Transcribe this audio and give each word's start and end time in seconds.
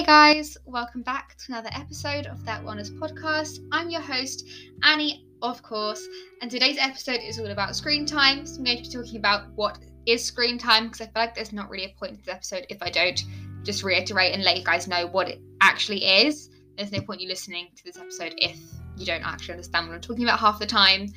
Hey 0.00 0.06
guys, 0.06 0.56
welcome 0.64 1.02
back 1.02 1.36
to 1.36 1.44
another 1.52 1.68
episode 1.74 2.24
of 2.24 2.42
That 2.46 2.64
One 2.64 2.78
Is 2.78 2.90
podcast. 2.90 3.58
I'm 3.70 3.90
your 3.90 4.00
host, 4.00 4.48
Annie, 4.82 5.26
of 5.42 5.62
course, 5.62 6.08
and 6.40 6.50
today's 6.50 6.78
episode 6.78 7.20
is 7.22 7.38
all 7.38 7.48
about 7.48 7.76
screen 7.76 8.06
time. 8.06 8.46
So 8.46 8.56
I'm 8.56 8.64
going 8.64 8.78
to 8.78 8.82
be 8.82 8.88
talking 8.88 9.18
about 9.18 9.52
what 9.56 9.78
is 10.06 10.24
screen 10.24 10.56
time 10.56 10.86
because 10.86 11.02
I 11.02 11.04
feel 11.04 11.12
like 11.16 11.34
there's 11.34 11.52
not 11.52 11.68
really 11.68 11.84
a 11.84 11.94
point 11.98 12.12
to 12.12 12.24
this 12.24 12.34
episode 12.34 12.64
if 12.70 12.82
I 12.82 12.88
don't 12.88 13.22
just 13.62 13.82
reiterate 13.82 14.32
and 14.32 14.42
let 14.42 14.56
you 14.56 14.64
guys 14.64 14.88
know 14.88 15.06
what 15.06 15.28
it 15.28 15.38
actually 15.60 16.02
is. 16.02 16.48
There's 16.78 16.92
no 16.92 17.02
point 17.02 17.20
you 17.20 17.28
listening 17.28 17.68
to 17.76 17.84
this 17.84 17.98
episode 17.98 18.32
if 18.38 18.58
you 18.96 19.04
don't 19.04 19.22
actually 19.22 19.52
understand 19.52 19.86
what 19.86 19.96
I'm 19.96 20.00
talking 20.00 20.24
about 20.24 20.38
half 20.38 20.58
the 20.58 20.64
time. 20.64 21.08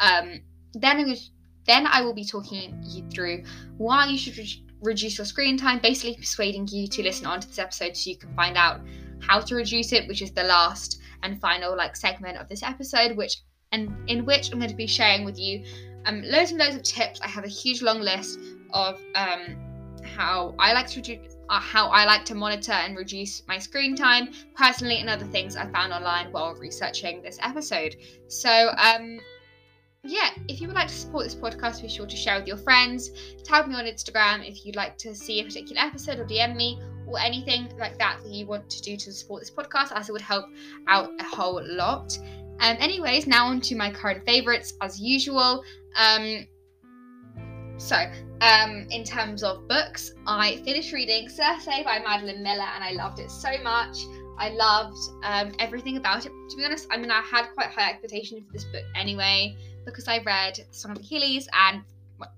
Um, 0.00 0.40
then 0.74 0.96
I'm 0.96 1.04
going 1.04 1.14
to, 1.14 1.22
then 1.66 1.86
I 1.86 2.00
will 2.00 2.12
be 2.12 2.24
talking 2.24 2.82
you 2.84 3.08
through 3.08 3.44
why 3.76 4.06
you 4.06 4.18
should 4.18 4.34
reduce 4.82 5.18
your 5.18 5.24
screen 5.24 5.56
time, 5.56 5.78
basically 5.78 6.16
persuading 6.16 6.68
you 6.70 6.86
to 6.88 7.02
listen 7.02 7.26
on 7.26 7.40
to 7.40 7.48
this 7.48 7.58
episode 7.58 7.96
so 7.96 8.10
you 8.10 8.16
can 8.16 8.34
find 8.34 8.56
out 8.56 8.80
how 9.20 9.40
to 9.40 9.54
reduce 9.54 9.92
it, 9.92 10.08
which 10.08 10.22
is 10.22 10.32
the 10.32 10.42
last 10.42 11.00
and 11.22 11.40
final 11.40 11.76
like 11.76 11.96
segment 11.96 12.36
of 12.36 12.48
this 12.48 12.62
episode, 12.62 13.16
which 13.16 13.38
and 13.70 13.90
in 14.08 14.26
which 14.26 14.52
I'm 14.52 14.58
going 14.58 14.70
to 14.70 14.76
be 14.76 14.86
sharing 14.86 15.24
with 15.24 15.38
you 15.38 15.64
um, 16.04 16.22
loads 16.24 16.50
and 16.50 16.58
loads 16.58 16.76
of 16.76 16.82
tips. 16.82 17.20
I 17.20 17.28
have 17.28 17.44
a 17.44 17.48
huge 17.48 17.82
long 17.82 18.00
list 18.00 18.38
of 18.72 19.00
um, 19.14 19.56
how 20.04 20.54
I 20.58 20.72
like 20.72 20.88
to 20.88 21.00
reduce, 21.00 21.36
uh, 21.48 21.60
how 21.60 21.88
I 21.88 22.04
like 22.04 22.24
to 22.26 22.34
monitor 22.34 22.72
and 22.72 22.96
reduce 22.96 23.42
my 23.46 23.58
screen 23.58 23.94
time 23.94 24.30
personally, 24.54 24.98
and 24.98 25.08
other 25.08 25.24
things 25.26 25.56
I 25.56 25.66
found 25.70 25.92
online 25.92 26.32
while 26.32 26.54
researching 26.54 27.22
this 27.22 27.38
episode. 27.42 27.96
So 28.28 28.70
um, 28.76 29.20
yeah, 30.04 30.30
if 30.48 30.60
you 30.60 30.66
would 30.66 30.74
like 30.74 30.88
to 30.88 30.94
support 30.94 31.24
this 31.24 31.34
podcast, 31.34 31.80
be 31.80 31.88
sure 31.88 32.06
to 32.06 32.16
share 32.16 32.36
with 32.36 32.48
your 32.48 32.56
friends. 32.56 33.10
Tag 33.44 33.68
me 33.68 33.76
on 33.76 33.84
Instagram 33.84 34.46
if 34.46 34.66
you'd 34.66 34.74
like 34.74 34.98
to 34.98 35.14
see 35.14 35.40
a 35.40 35.44
particular 35.44 35.80
episode 35.80 36.18
or 36.18 36.24
DM 36.24 36.56
me 36.56 36.80
or 37.06 37.20
anything 37.20 37.72
like 37.78 37.98
that 37.98 38.18
that 38.20 38.28
you 38.28 38.46
want 38.46 38.68
to 38.68 38.82
do 38.82 38.96
to 38.96 39.12
support 39.12 39.42
this 39.42 39.50
podcast, 39.50 39.92
as 39.92 40.08
it 40.08 40.12
would 40.12 40.20
help 40.20 40.46
out 40.88 41.10
a 41.20 41.24
whole 41.24 41.62
lot. 41.64 42.18
Um, 42.58 42.76
anyways, 42.80 43.28
now 43.28 43.46
on 43.46 43.60
to 43.60 43.76
my 43.76 43.92
current 43.92 44.26
favourites 44.26 44.74
as 44.80 45.00
usual. 45.00 45.62
Um, 45.94 46.48
so, 47.76 47.96
um, 48.40 48.88
in 48.90 49.04
terms 49.04 49.44
of 49.44 49.68
books, 49.68 50.12
I 50.26 50.56
finished 50.64 50.92
reading 50.92 51.28
Circe 51.28 51.66
by 51.66 52.02
Madeline 52.04 52.42
Miller 52.42 52.66
and 52.74 52.82
I 52.82 52.90
loved 52.92 53.20
it 53.20 53.30
so 53.30 53.50
much. 53.62 53.98
I 54.36 54.48
loved 54.48 54.98
um, 55.22 55.52
everything 55.60 55.96
about 55.96 56.26
it. 56.26 56.32
To 56.50 56.56
be 56.56 56.64
honest, 56.64 56.88
I 56.90 56.96
mean, 56.96 57.12
I 57.12 57.20
had 57.20 57.46
quite 57.54 57.68
high 57.68 57.90
expectations 57.90 58.42
for 58.46 58.52
this 58.52 58.64
book 58.64 58.84
anyway 58.96 59.56
because 59.84 60.08
I 60.08 60.18
read 60.18 60.58
Song 60.70 60.92
of 60.92 60.98
Achilles 60.98 61.48
and 61.52 61.82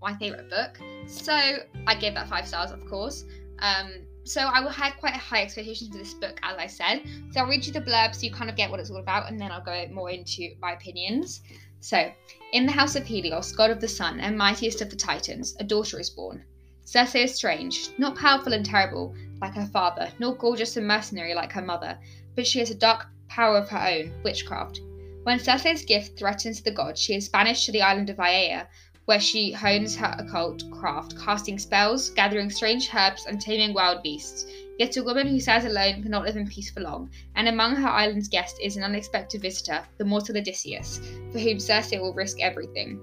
my 0.01 0.15
favourite 0.15 0.49
book. 0.49 0.79
So 1.07 1.59
I 1.87 1.95
gave 1.95 2.15
that 2.15 2.29
five 2.29 2.47
stars, 2.47 2.71
of 2.71 2.85
course. 2.87 3.25
Um, 3.59 3.93
so 4.25 4.41
I 4.41 4.63
had 4.73 4.97
quite 4.99 5.15
a 5.15 5.19
high 5.19 5.43
expectations 5.43 5.91
for 5.91 5.99
this 5.99 6.15
book, 6.15 6.41
as 6.43 6.57
I 6.57 6.67
said. 6.67 7.03
So 7.31 7.41
I'll 7.41 7.47
read 7.47 7.67
you 7.67 7.73
the 7.73 7.81
blurb 7.81 8.15
so 8.15 8.23
you 8.23 8.33
kind 8.33 8.49
of 8.49 8.57
get 8.57 8.71
what 8.71 8.81
it's 8.81 8.91
all 8.91 8.97
about, 8.97 9.29
and 9.29 9.39
then 9.39 9.53
I'll 9.53 9.65
go 9.65 9.87
more 9.93 10.11
into 10.11 10.55
my 10.61 10.73
opinions. 10.73 11.43
So, 11.81 12.11
in 12.55 12.65
the 12.65 12.73
house 12.73 12.97
of 12.97 13.05
Helios, 13.05 13.53
god 13.53 13.71
of 13.71 13.81
the 13.81 13.89
sun 13.89 14.21
and 14.21 14.39
mightiest 14.39 14.81
of 14.81 14.89
the 14.89 14.97
Titans, 14.97 15.55
a 15.61 15.65
daughter 15.65 16.01
is 16.01 16.09
born. 16.09 16.43
Circe 16.87 17.15
is 17.15 17.35
strange, 17.35 17.91
not 17.99 18.17
powerful 18.17 18.55
and 18.55 18.65
terrible 18.65 19.15
like 19.43 19.55
her 19.55 19.67
father, 19.67 20.11
nor 20.19 20.35
gorgeous 20.35 20.79
and 20.79 20.87
mercenary 20.87 21.35
like 21.35 21.53
her 21.53 21.63
mother, 21.63 21.99
but 22.35 22.47
she 22.47 22.59
has 22.59 22.71
a 22.71 22.75
dark 22.75 23.07
power 23.29 23.59
of 23.59 23.69
her 23.69 23.79
own, 23.79 24.13
witchcraft. 24.23 24.81
When 25.25 25.39
Circe's 25.39 25.87
gift 25.87 26.19
threatens 26.19 26.61
the 26.61 26.71
gods, 26.71 27.01
she 27.01 27.15
is 27.15 27.31
banished 27.31 27.65
to 27.65 27.73
the 27.73 27.81
island 27.81 28.11
of 28.11 28.19
Aiaia, 28.19 28.67
where 29.07 29.19
she 29.19 29.53
hones 29.53 29.97
her 29.97 30.15
occult 30.19 30.71
craft, 30.71 31.19
casting 31.19 31.59
spells, 31.59 32.11
gathering 32.11 32.51
strange 32.51 32.91
herbs, 32.95 33.25
and 33.25 33.41
taming 33.41 33.73
wild 33.73 34.03
beasts. 34.03 34.45
Yet 34.79 34.99
a 34.99 35.03
woman 35.03 35.27
who 35.29 35.41
stands 35.41 35.65
alone 35.65 36.03
cannot 36.03 36.25
live 36.25 36.37
in 36.37 36.47
peace 36.47 36.71
for 36.71 36.81
long, 36.81 37.11
and 37.37 37.49
among 37.49 37.75
her 37.77 37.89
island's 37.89 38.29
guests 38.29 38.59
is 38.61 38.77
an 38.77 38.83
unexpected 38.83 39.41
visitor, 39.41 39.83
the 39.97 40.05
mortal 40.05 40.37
Odysseus, 40.37 41.01
for 41.33 41.39
whom 41.39 41.59
Circe 41.59 41.93
will 41.93 42.13
risk 42.13 42.41
everything. 42.41 43.01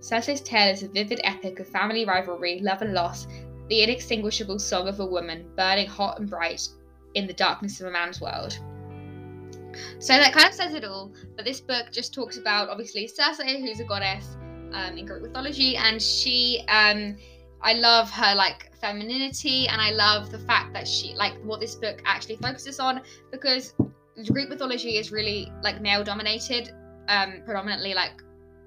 Circe's 0.00 0.40
tale 0.40 0.72
is 0.72 0.82
a 0.82 0.88
vivid 0.88 1.20
epic 1.22 1.60
of 1.60 1.68
family 1.68 2.04
rivalry, 2.04 2.58
love 2.60 2.82
and 2.82 2.94
loss, 2.94 3.28
the 3.68 3.84
inextinguishable 3.84 4.58
song 4.58 4.88
of 4.88 4.98
a 4.98 5.06
woman 5.06 5.48
burning 5.54 5.86
hot 5.86 6.18
and 6.18 6.28
bright 6.28 6.66
in 7.14 7.28
the 7.28 7.32
darkness 7.32 7.80
of 7.80 7.86
a 7.86 7.92
man's 7.92 8.20
world. 8.20 8.58
So 9.98 10.14
that 10.14 10.32
kind 10.32 10.48
of 10.48 10.54
says 10.54 10.74
it 10.74 10.84
all. 10.84 11.12
But 11.36 11.44
this 11.44 11.60
book 11.60 11.86
just 11.92 12.14
talks 12.14 12.38
about 12.38 12.68
obviously 12.68 13.06
Circe, 13.06 13.40
who's 13.40 13.80
a 13.80 13.84
goddess 13.84 14.36
um, 14.72 14.96
in 14.96 15.06
Greek 15.06 15.22
mythology, 15.22 15.76
and 15.76 16.00
she, 16.00 16.64
um, 16.68 17.16
I 17.62 17.74
love 17.74 18.10
her 18.10 18.34
like 18.34 18.70
femininity, 18.80 19.68
and 19.68 19.80
I 19.80 19.90
love 19.90 20.30
the 20.30 20.38
fact 20.38 20.72
that 20.74 20.86
she 20.86 21.14
like 21.14 21.34
what 21.44 21.60
this 21.60 21.74
book 21.74 22.02
actually 22.04 22.36
focuses 22.36 22.80
on 22.80 23.02
because 23.30 23.74
Greek 24.28 24.48
mythology 24.48 24.96
is 24.96 25.12
really 25.12 25.52
like 25.62 25.80
male 25.80 26.04
dominated, 26.04 26.72
um, 27.08 27.42
predominantly 27.44 27.94
like 27.94 28.22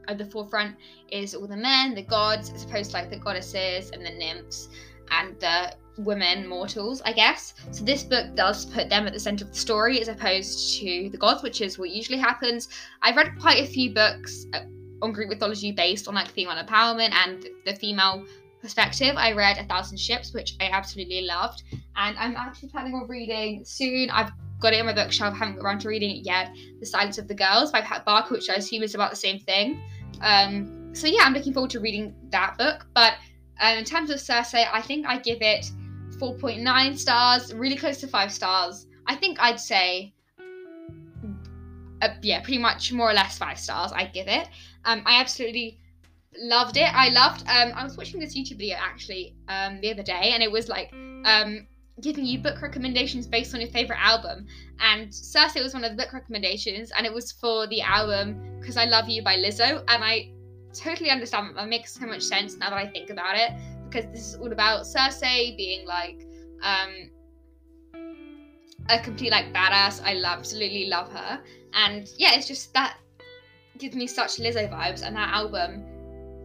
at 0.08 0.18
the 0.18 0.26
forefront 0.26 0.76
is 1.12 1.34
all 1.34 1.48
the 1.48 1.58
men, 1.58 1.96
the 1.96 2.04
gods, 2.04 2.52
as 2.52 2.66
opposed 2.66 2.92
to 2.92 2.98
like 2.98 3.10
the 3.10 3.18
goddesses 3.18 3.92
and 3.92 4.06
the 4.06 4.10
nymphs 4.12 4.70
and 5.12 5.40
the 5.40 5.74
women 5.98 6.48
mortals, 6.48 7.02
I 7.06 7.14
guess. 7.14 7.54
So 7.72 7.84
this 7.84 8.04
book 8.04 8.36
does 8.36 8.66
put 8.66 8.90
them 8.90 9.08
at 9.08 9.14
the 9.14 9.20
center 9.20 9.46
of 9.46 9.52
the 9.52 9.58
story 9.58 10.02
as 10.02 10.08
opposed 10.08 10.80
to 10.80 11.10
the 11.10 11.18
gods, 11.18 11.44
which 11.44 11.62
is 11.62 11.78
what 11.78 11.90
usually 11.90 12.18
happens. 12.18 12.70
I've 13.02 13.16
read 13.16 13.40
quite 13.40 13.64
a 13.64 13.68
few 13.68 13.94
books 13.94 14.46
uh, 14.54 14.62
on 15.02 15.12
Greek 15.12 15.30
mythology 15.30 15.72
based 15.72 16.08
on 16.08 16.16
like 16.16 16.30
female 16.30 16.56
empowerment 16.56 17.12
and 17.12 17.46
the 17.66 17.76
female 17.76 18.26
perspective. 18.62 19.16
I 19.18 19.34
read 19.34 19.58
A 19.58 19.66
Thousand 19.66 20.00
Ships, 20.00 20.34
which 20.34 20.56
I 20.60 20.70
absolutely 20.70 21.22
loved, 21.22 21.64
and 21.96 22.18
I'm 22.18 22.36
actually 22.36 22.70
planning 22.70 22.96
on 22.96 23.08
reading 23.08 23.64
soon. 23.66 24.10
I've 24.10 24.32
got 24.60 24.74
it 24.74 24.80
in 24.80 24.86
my 24.86 24.94
bookshelf, 24.94 25.36
haven't 25.36 25.56
got 25.56 25.66
around 25.66 25.80
to 25.80 25.90
reading 25.90 26.12
it 26.12 26.26
yet. 26.26 26.56
The 26.80 26.86
Silence 26.86 27.18
of 27.18 27.28
the 27.28 27.36
Girls 27.36 27.72
by 27.72 27.82
Pat 27.82 28.06
Barker, 28.06 28.34
which 28.34 28.50
I 28.50 28.54
assume 28.54 28.82
is 28.82 28.96
about 28.96 29.12
the 29.12 29.18
same 29.18 29.40
thing. 29.40 29.82
Um, 30.22 30.96
so 30.96 31.08
yeah, 31.08 31.24
I'm 31.24 31.34
looking 31.34 31.54
forward 31.54 31.72
to 31.72 31.82
reading 31.82 32.16
that 32.30 32.58
book. 32.58 32.88
But 32.96 33.16
um, 33.60 33.78
in 33.78 33.84
terms 33.84 34.10
of 34.10 34.22
Circe, 34.22 34.54
I 34.54 34.82
think 34.82 35.06
I 35.06 35.20
give 35.20 35.42
it 35.42 35.70
4.9 36.18 36.98
stars, 36.98 37.54
really 37.54 37.76
close 37.76 37.98
to 38.00 38.08
5 38.08 38.32
stars. 38.32 38.88
I 39.08 39.16
think 39.16 39.38
I'd 39.40 39.60
say, 39.60 40.14
uh, 42.02 42.10
yeah, 42.22 42.42
pretty 42.42 42.60
much 42.60 42.92
more 42.92 43.10
or 43.10 43.14
less 43.14 43.38
5 43.38 43.60
stars, 43.60 43.92
I'd 43.94 44.14
give 44.14 44.28
it. 44.28 44.48
Um, 44.86 45.04
I 45.06 45.20
absolutely 45.20 45.80
loved 46.38 46.78
it. 46.78 46.94
I 46.94 47.10
loved, 47.10 47.42
um, 47.42 47.72
I 47.76 47.84
was 47.84 47.98
watching 47.98 48.20
this 48.20 48.36
YouTube 48.38 48.58
video 48.58 48.78
actually 48.80 49.36
um, 49.48 49.80
the 49.82 49.92
other 49.92 50.04
day, 50.04 50.32
and 50.34 50.42
it 50.44 50.52
was 50.52 50.70
like, 50.70 50.92
um, 51.26 51.68
giving 52.02 52.26
you 52.26 52.40
book 52.40 52.62
recommendations 52.62 53.28
based 53.28 53.54
on 53.54 53.62
your 53.62 53.70
favorite 53.70 54.00
album. 54.00 54.48
And 54.80 55.14
Circe 55.14 55.56
was 55.56 55.74
one 55.74 55.84
of 55.84 55.92
the 55.92 55.98
book 55.98 56.14
recommendations, 56.14 56.92
and 56.98 57.06
it 57.06 57.14
was 57.14 57.32
for 57.32 57.68
the 57.68 57.82
album 57.82 58.58
Because 58.60 58.78
I 58.78 58.86
Love 58.86 59.10
You 59.10 59.24
by 59.24 59.38
Lizzo. 59.38 59.84
And 59.88 60.04
I 60.04 60.32
totally 60.74 61.12
understand 61.12 61.50
that. 61.50 61.56
That 61.56 61.70
makes 61.70 61.94
so 61.94 62.06
much 62.08 62.24
sense 62.24 62.58
now 62.58 62.72
that 62.72 62.80
I 62.80 62.88
think 62.88 63.10
about 63.10 63.38
it 63.38 63.52
because 63.94 64.12
this 64.12 64.28
is 64.30 64.36
all 64.36 64.52
about 64.52 64.86
Circe 64.86 65.20
being 65.20 65.86
like 65.86 66.26
um, 66.62 67.10
a 68.90 69.00
complete 69.00 69.32
like 69.32 69.54
badass. 69.54 70.02
I 70.04 70.22
absolutely 70.24 70.88
love 70.88 71.12
her, 71.12 71.42
and 71.74 72.10
yeah, 72.18 72.34
it's 72.34 72.48
just 72.48 72.74
that 72.74 72.98
gives 73.78 73.96
me 73.96 74.08
such 74.08 74.38
Lizzo 74.38 74.70
vibes, 74.72 75.06
and 75.06 75.16
that 75.16 75.34
album 75.34 75.84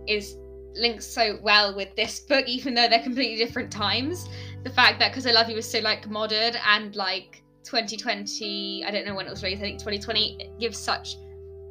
is 0.07 0.37
links 0.75 1.07
so 1.07 1.39
well 1.43 1.75
with 1.75 1.95
this 1.97 2.21
book, 2.21 2.45
even 2.49 2.75
though 2.75 2.89
they're 2.89 3.03
completely 3.03 3.37
different 3.37 3.71
times. 3.71 4.29
The 4.65 4.71
fact 4.71 4.99
that 4.99 5.13
because 5.13 5.27
I 5.27 5.33
love 5.33 5.49
you 5.49 5.57
is 5.57 5.71
so 5.71 5.79
like 5.81 6.09
modern 6.09 6.55
and 6.67 6.95
like 6.97 7.43
2020, 7.65 8.85
I 8.87 8.91
don't 8.91 9.07
know 9.07 9.15
when 9.15 9.27
it 9.27 9.31
was 9.31 9.43
released. 9.43 9.63
I 9.63 9.65
think 9.65 9.79
2020 9.79 10.53
gives 10.59 10.79
such 10.79 11.17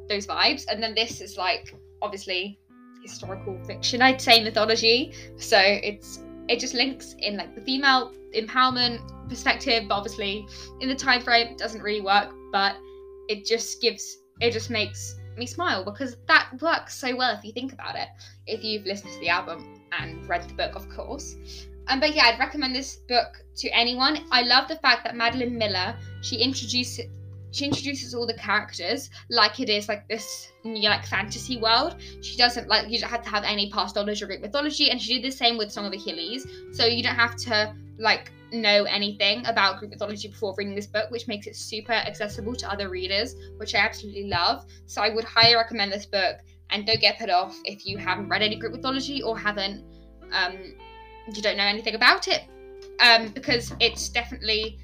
those 0.08 0.26
vibes, 0.26 0.64
and 0.68 0.82
then 0.82 0.94
this 0.94 1.20
is 1.20 1.36
like 1.36 1.74
obviously 2.02 2.58
historical 3.02 3.58
fiction, 3.64 4.02
I'd 4.02 4.20
say 4.20 4.42
mythology. 4.42 5.12
So 5.36 5.58
it's 5.58 6.20
it 6.48 6.60
just 6.60 6.74
links 6.74 7.14
in 7.18 7.36
like 7.36 7.54
the 7.54 7.60
female 7.60 8.12
empowerment 8.34 9.00
perspective, 9.28 9.84
but 9.88 9.94
obviously 9.94 10.46
in 10.80 10.88
the 10.88 10.94
time 10.94 11.20
frame 11.20 11.56
doesn't 11.56 11.82
really 11.82 12.00
work, 12.00 12.32
but 12.52 12.76
it 13.28 13.44
just 13.44 13.80
gives 13.80 14.18
it 14.40 14.52
just 14.52 14.70
makes 14.70 15.16
me 15.36 15.46
smile 15.46 15.84
because 15.84 16.16
that 16.26 16.50
works 16.60 16.94
so 16.94 17.14
well 17.14 17.36
if 17.36 17.44
you 17.44 17.52
think 17.52 17.72
about 17.72 17.96
it. 17.96 18.08
If 18.46 18.64
you've 18.64 18.86
listened 18.86 19.12
to 19.12 19.20
the 19.20 19.28
album 19.28 19.82
and 19.98 20.28
read 20.28 20.48
the 20.48 20.54
book, 20.54 20.74
of 20.74 20.88
course. 20.88 21.36
Um, 21.88 22.00
but 22.00 22.14
yeah, 22.14 22.24
I'd 22.26 22.38
recommend 22.38 22.74
this 22.74 22.96
book 23.08 23.42
to 23.56 23.68
anyone. 23.70 24.24
I 24.30 24.42
love 24.42 24.68
the 24.68 24.76
fact 24.76 25.04
that 25.04 25.16
Madeline 25.16 25.56
Miller 25.56 25.96
she 26.20 26.36
introduced 26.36 27.00
she 27.50 27.64
introduces 27.64 28.14
all 28.14 28.26
the 28.26 28.34
characters 28.34 29.10
like 29.30 29.58
it 29.60 29.68
is 29.68 29.88
like 29.88 30.06
this 30.08 30.52
like 30.64 31.06
fantasy 31.06 31.58
world. 31.58 31.96
She 32.20 32.36
doesn't 32.36 32.68
like 32.68 32.90
you 32.90 32.98
don't 33.00 33.10
have 33.10 33.22
to 33.22 33.30
have 33.30 33.44
any 33.44 33.70
past 33.70 33.96
knowledge 33.96 34.22
of 34.22 34.28
Greek 34.28 34.40
mythology, 34.40 34.90
and 34.90 35.00
she 35.00 35.14
did 35.14 35.24
the 35.32 35.34
same 35.34 35.56
with 35.56 35.72
Song 35.72 35.86
of 35.86 35.92
Achilles. 35.92 36.46
So 36.72 36.84
you 36.84 37.02
don't 37.02 37.14
have 37.14 37.36
to 37.36 37.74
like 37.98 38.32
know 38.52 38.84
anything 38.84 39.46
about 39.46 39.78
Greek 39.78 39.90
mythology 39.90 40.28
before 40.28 40.54
reading 40.56 40.74
this 40.74 40.86
book, 40.86 41.10
which 41.10 41.26
makes 41.28 41.46
it 41.46 41.56
super 41.56 41.92
accessible 41.92 42.54
to 42.56 42.70
other 42.70 42.88
readers, 42.88 43.34
which 43.56 43.74
I 43.74 43.78
absolutely 43.78 44.24
love. 44.24 44.64
So 44.86 45.02
I 45.02 45.08
would 45.14 45.24
highly 45.24 45.54
recommend 45.54 45.92
this 45.92 46.06
book, 46.06 46.38
and 46.70 46.86
don't 46.86 47.00
get 47.00 47.18
put 47.18 47.30
off 47.30 47.58
if 47.64 47.86
you 47.86 47.96
haven't 47.96 48.28
read 48.28 48.42
any 48.42 48.56
Greek 48.56 48.72
mythology 48.72 49.22
or 49.22 49.38
haven't 49.38 49.84
um 50.32 50.74
you 51.32 51.42
don't 51.42 51.56
know 51.56 51.64
anything 51.64 51.94
about 51.94 52.28
it, 52.28 52.42
um 53.00 53.28
because 53.28 53.72
it's 53.80 54.10
definitely 54.10 54.78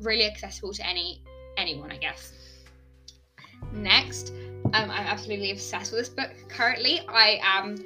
really 0.00 0.26
accessible 0.26 0.72
to 0.72 0.86
any 0.86 1.24
anyone, 1.56 1.90
I 1.90 1.96
guess. 1.96 2.32
Next, 3.72 4.32
um, 4.66 4.90
I'm 4.90 5.06
absolutely 5.06 5.52
obsessed 5.52 5.92
with 5.92 6.00
this 6.00 6.08
book. 6.08 6.30
Currently, 6.48 7.00
I 7.08 7.40
am 7.42 7.76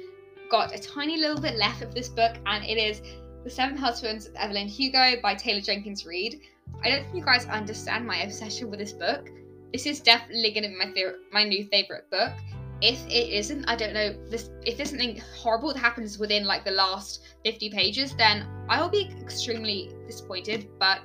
got 0.49 0.75
a 0.75 0.79
tiny 0.79 1.17
little 1.17 1.39
bit 1.39 1.55
left 1.55 1.81
of 1.81 1.93
this 1.93 2.09
book, 2.09 2.35
and 2.45 2.63
it 2.65 2.77
is 2.77 3.01
The 3.43 3.49
Seven 3.49 3.77
Husbands 3.77 4.27
of 4.27 4.35
Evelyn 4.35 4.67
Hugo 4.67 5.21
by 5.21 5.35
Taylor 5.35 5.61
Jenkins 5.61 6.05
Reid. 6.05 6.41
I 6.83 6.89
don't 6.89 7.03
think 7.03 7.15
you 7.15 7.23
guys 7.23 7.45
understand 7.45 8.05
my 8.05 8.21
obsession 8.23 8.69
with 8.69 8.79
this 8.79 8.93
book. 8.93 9.29
This 9.71 9.85
is 9.85 9.99
definitely 10.01 10.51
going 10.51 10.63
to 10.63 10.69
be 10.69 10.75
my 10.75 11.11
my 11.31 11.43
new 11.43 11.65
favorite 11.65 12.09
book. 12.09 12.33
If 12.81 13.05
it 13.07 13.29
isn't, 13.29 13.65
I 13.65 13.75
don't 13.75 13.93
know. 13.93 14.13
This 14.29 14.49
if 14.65 14.75
there's 14.75 14.89
something 14.89 15.21
horrible 15.37 15.73
that 15.73 15.79
happens 15.79 16.17
within 16.17 16.45
like 16.45 16.65
the 16.65 16.71
last 16.71 17.21
50 17.45 17.69
pages, 17.69 18.15
then 18.15 18.47
I 18.69 18.81
will 18.81 18.89
be 18.89 19.15
extremely 19.21 19.91
disappointed. 20.07 20.67
But 20.79 21.01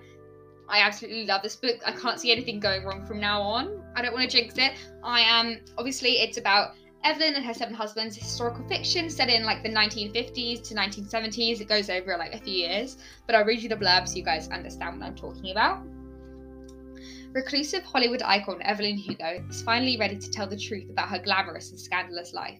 I 0.69 0.81
absolutely 0.81 1.27
love 1.27 1.43
this 1.43 1.57
book. 1.57 1.77
I 1.85 1.93
can't 1.93 2.19
see 2.21 2.33
anything 2.33 2.61
going 2.61 2.85
wrong 2.85 3.05
from 3.07 3.21
now 3.21 3.41
on. 3.41 3.83
I 3.95 4.03
don't 4.03 4.13
want 4.13 4.29
to 4.29 4.37
jinx 4.37 4.55
it. 4.59 4.73
I 5.03 5.21
am 5.21 5.61
obviously 5.79 6.19
it's 6.19 6.39
about 6.39 6.75
Evelyn 7.05 7.35
and 7.35 7.45
her 7.45 7.55
seven 7.55 7.75
husbands, 7.75 8.17
historical 8.17 8.67
fiction 8.67 9.09
set 9.09 9.29
in 9.29 9.45
like 9.45 9.63
the 9.63 9.69
1950s 9.69 10.63
to 10.69 10.75
1970s. 10.75 11.61
It 11.61 11.69
goes 11.69 11.89
over 11.89 12.17
like 12.17 12.35
a 12.35 12.39
few 12.39 12.55
years, 12.55 12.97
but 13.27 13.37
I'll 13.37 13.45
read 13.45 13.63
you 13.63 13.69
the 13.69 13.77
blurb 13.77 14.09
so 14.09 14.17
you 14.17 14.25
guys 14.25 14.49
understand 14.49 14.99
what 14.99 15.07
I'm 15.07 15.15
talking 15.15 15.53
about. 15.53 15.83
Reclusive 17.33 17.85
Hollywood 17.85 18.23
icon 18.23 18.61
Evelyn 18.63 18.97
Hugo 18.97 19.45
is 19.49 19.63
finally 19.63 19.97
ready 19.99 20.17
to 20.17 20.31
tell 20.31 20.49
the 20.49 20.57
truth 20.57 20.91
about 20.91 21.09
her 21.11 21.19
glamorous 21.19 21.71
and 21.71 21.79
scandalous 21.79 22.33
life. 22.33 22.59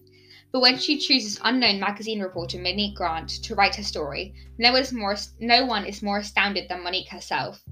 But 0.53 0.61
when 0.61 0.79
she 0.79 0.99
chooses 0.99 1.41
unknown 1.43 1.81
magazine 1.81 2.21
reporter 2.21 2.59
Monique 2.59 2.95
Grant 2.95 3.43
to 3.43 3.55
write 3.55 3.75
her 3.77 3.83
story, 3.83 4.33
no 4.59 4.73
one 4.73 4.83
is 4.83 4.93
more, 4.93 5.17
no 5.41 5.65
one 5.65 5.87
is 5.87 6.03
more 6.03 6.19
astounded 6.19 6.69
than 6.69 6.85
Monique 6.85 7.09
herself. 7.09 7.65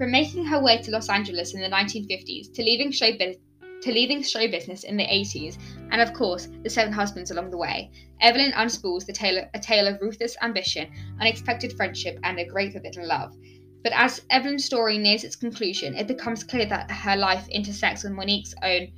From 0.00 0.12
making 0.12 0.46
her 0.46 0.62
way 0.62 0.80
to 0.80 0.90
Los 0.90 1.10
Angeles 1.10 1.52
in 1.52 1.60
the 1.60 1.68
1950s 1.68 2.54
to 2.54 2.62
leaving 2.62 2.90
show 2.90 3.10
to 3.18 3.92
leaving 3.92 4.22
show 4.22 4.48
business 4.48 4.84
in 4.84 4.96
the 4.96 5.04
80s, 5.04 5.58
and 5.90 6.00
of 6.00 6.14
course, 6.14 6.48
the 6.62 6.70
seven 6.70 6.90
husbands 6.90 7.30
along 7.30 7.50
the 7.50 7.58
way, 7.58 7.90
Evelyn 8.22 8.52
unspools 8.52 9.04
the 9.04 9.12
tale, 9.12 9.44
a 9.52 9.58
tale 9.58 9.86
of 9.86 10.00
ruthless 10.00 10.38
ambition, 10.40 10.90
unexpected 11.20 11.74
friendship, 11.74 12.18
and 12.22 12.38
a 12.38 12.46
great 12.46 12.72
forbidden 12.72 13.06
love. 13.06 13.36
But 13.84 13.92
as 13.92 14.22
Evelyn's 14.30 14.64
story 14.64 14.96
nears 14.96 15.22
its 15.22 15.36
conclusion, 15.36 15.94
it 15.94 16.06
becomes 16.06 16.44
clear 16.44 16.64
that 16.64 16.90
her 16.90 17.16
life 17.16 17.46
intersects 17.50 18.02
with 18.02 18.14
Monique's 18.14 18.54
own 18.62 18.90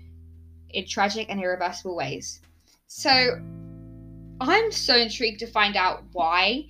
in 0.71 0.87
tragic 0.87 1.27
and 1.31 1.41
irreversible 1.41 1.97
ways. 1.97 2.41
So, 2.87 3.41
I'm 4.41 4.71
so 4.71 4.97
intrigued 4.97 5.41
to 5.41 5.49
find 5.49 5.75
out 5.75 6.05
why. 6.13 6.69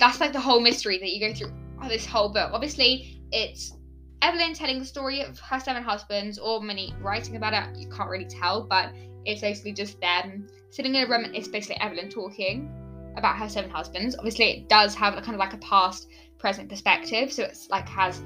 That's 0.00 0.18
like 0.18 0.32
the 0.32 0.40
whole 0.40 0.60
mystery 0.60 0.98
that 0.98 1.10
you 1.12 1.20
go 1.20 1.32
through 1.32 1.52
oh, 1.80 1.88
this 1.88 2.04
whole 2.04 2.28
book. 2.28 2.50
Obviously, 2.52 3.21
it's 3.32 3.76
Evelyn 4.22 4.54
telling 4.54 4.78
the 4.78 4.84
story 4.84 5.20
of 5.20 5.38
her 5.40 5.58
seven 5.58 5.82
husbands, 5.82 6.38
or 6.38 6.60
Monique 6.60 6.94
writing 7.00 7.36
about 7.36 7.54
it, 7.54 7.76
you 7.76 7.88
can't 7.88 8.08
really 8.08 8.24
tell, 8.24 8.62
but 8.62 8.92
it's 9.24 9.40
basically 9.40 9.72
just 9.72 10.00
them 10.00 10.46
sitting 10.70 10.94
in 10.94 11.04
a 11.04 11.08
room 11.08 11.24
it's 11.34 11.48
basically 11.48 11.80
Evelyn 11.80 12.08
talking 12.08 12.70
about 13.16 13.36
her 13.36 13.48
seven 13.48 13.70
husbands. 13.70 14.16
Obviously, 14.16 14.44
it 14.44 14.68
does 14.68 14.94
have 14.94 15.14
a 15.14 15.20
kind 15.20 15.34
of 15.34 15.38
like 15.38 15.52
a 15.52 15.58
past 15.58 16.08
present 16.38 16.68
perspective, 16.68 17.32
so 17.32 17.44
it's 17.44 17.68
like 17.68 17.88
has 17.88 18.22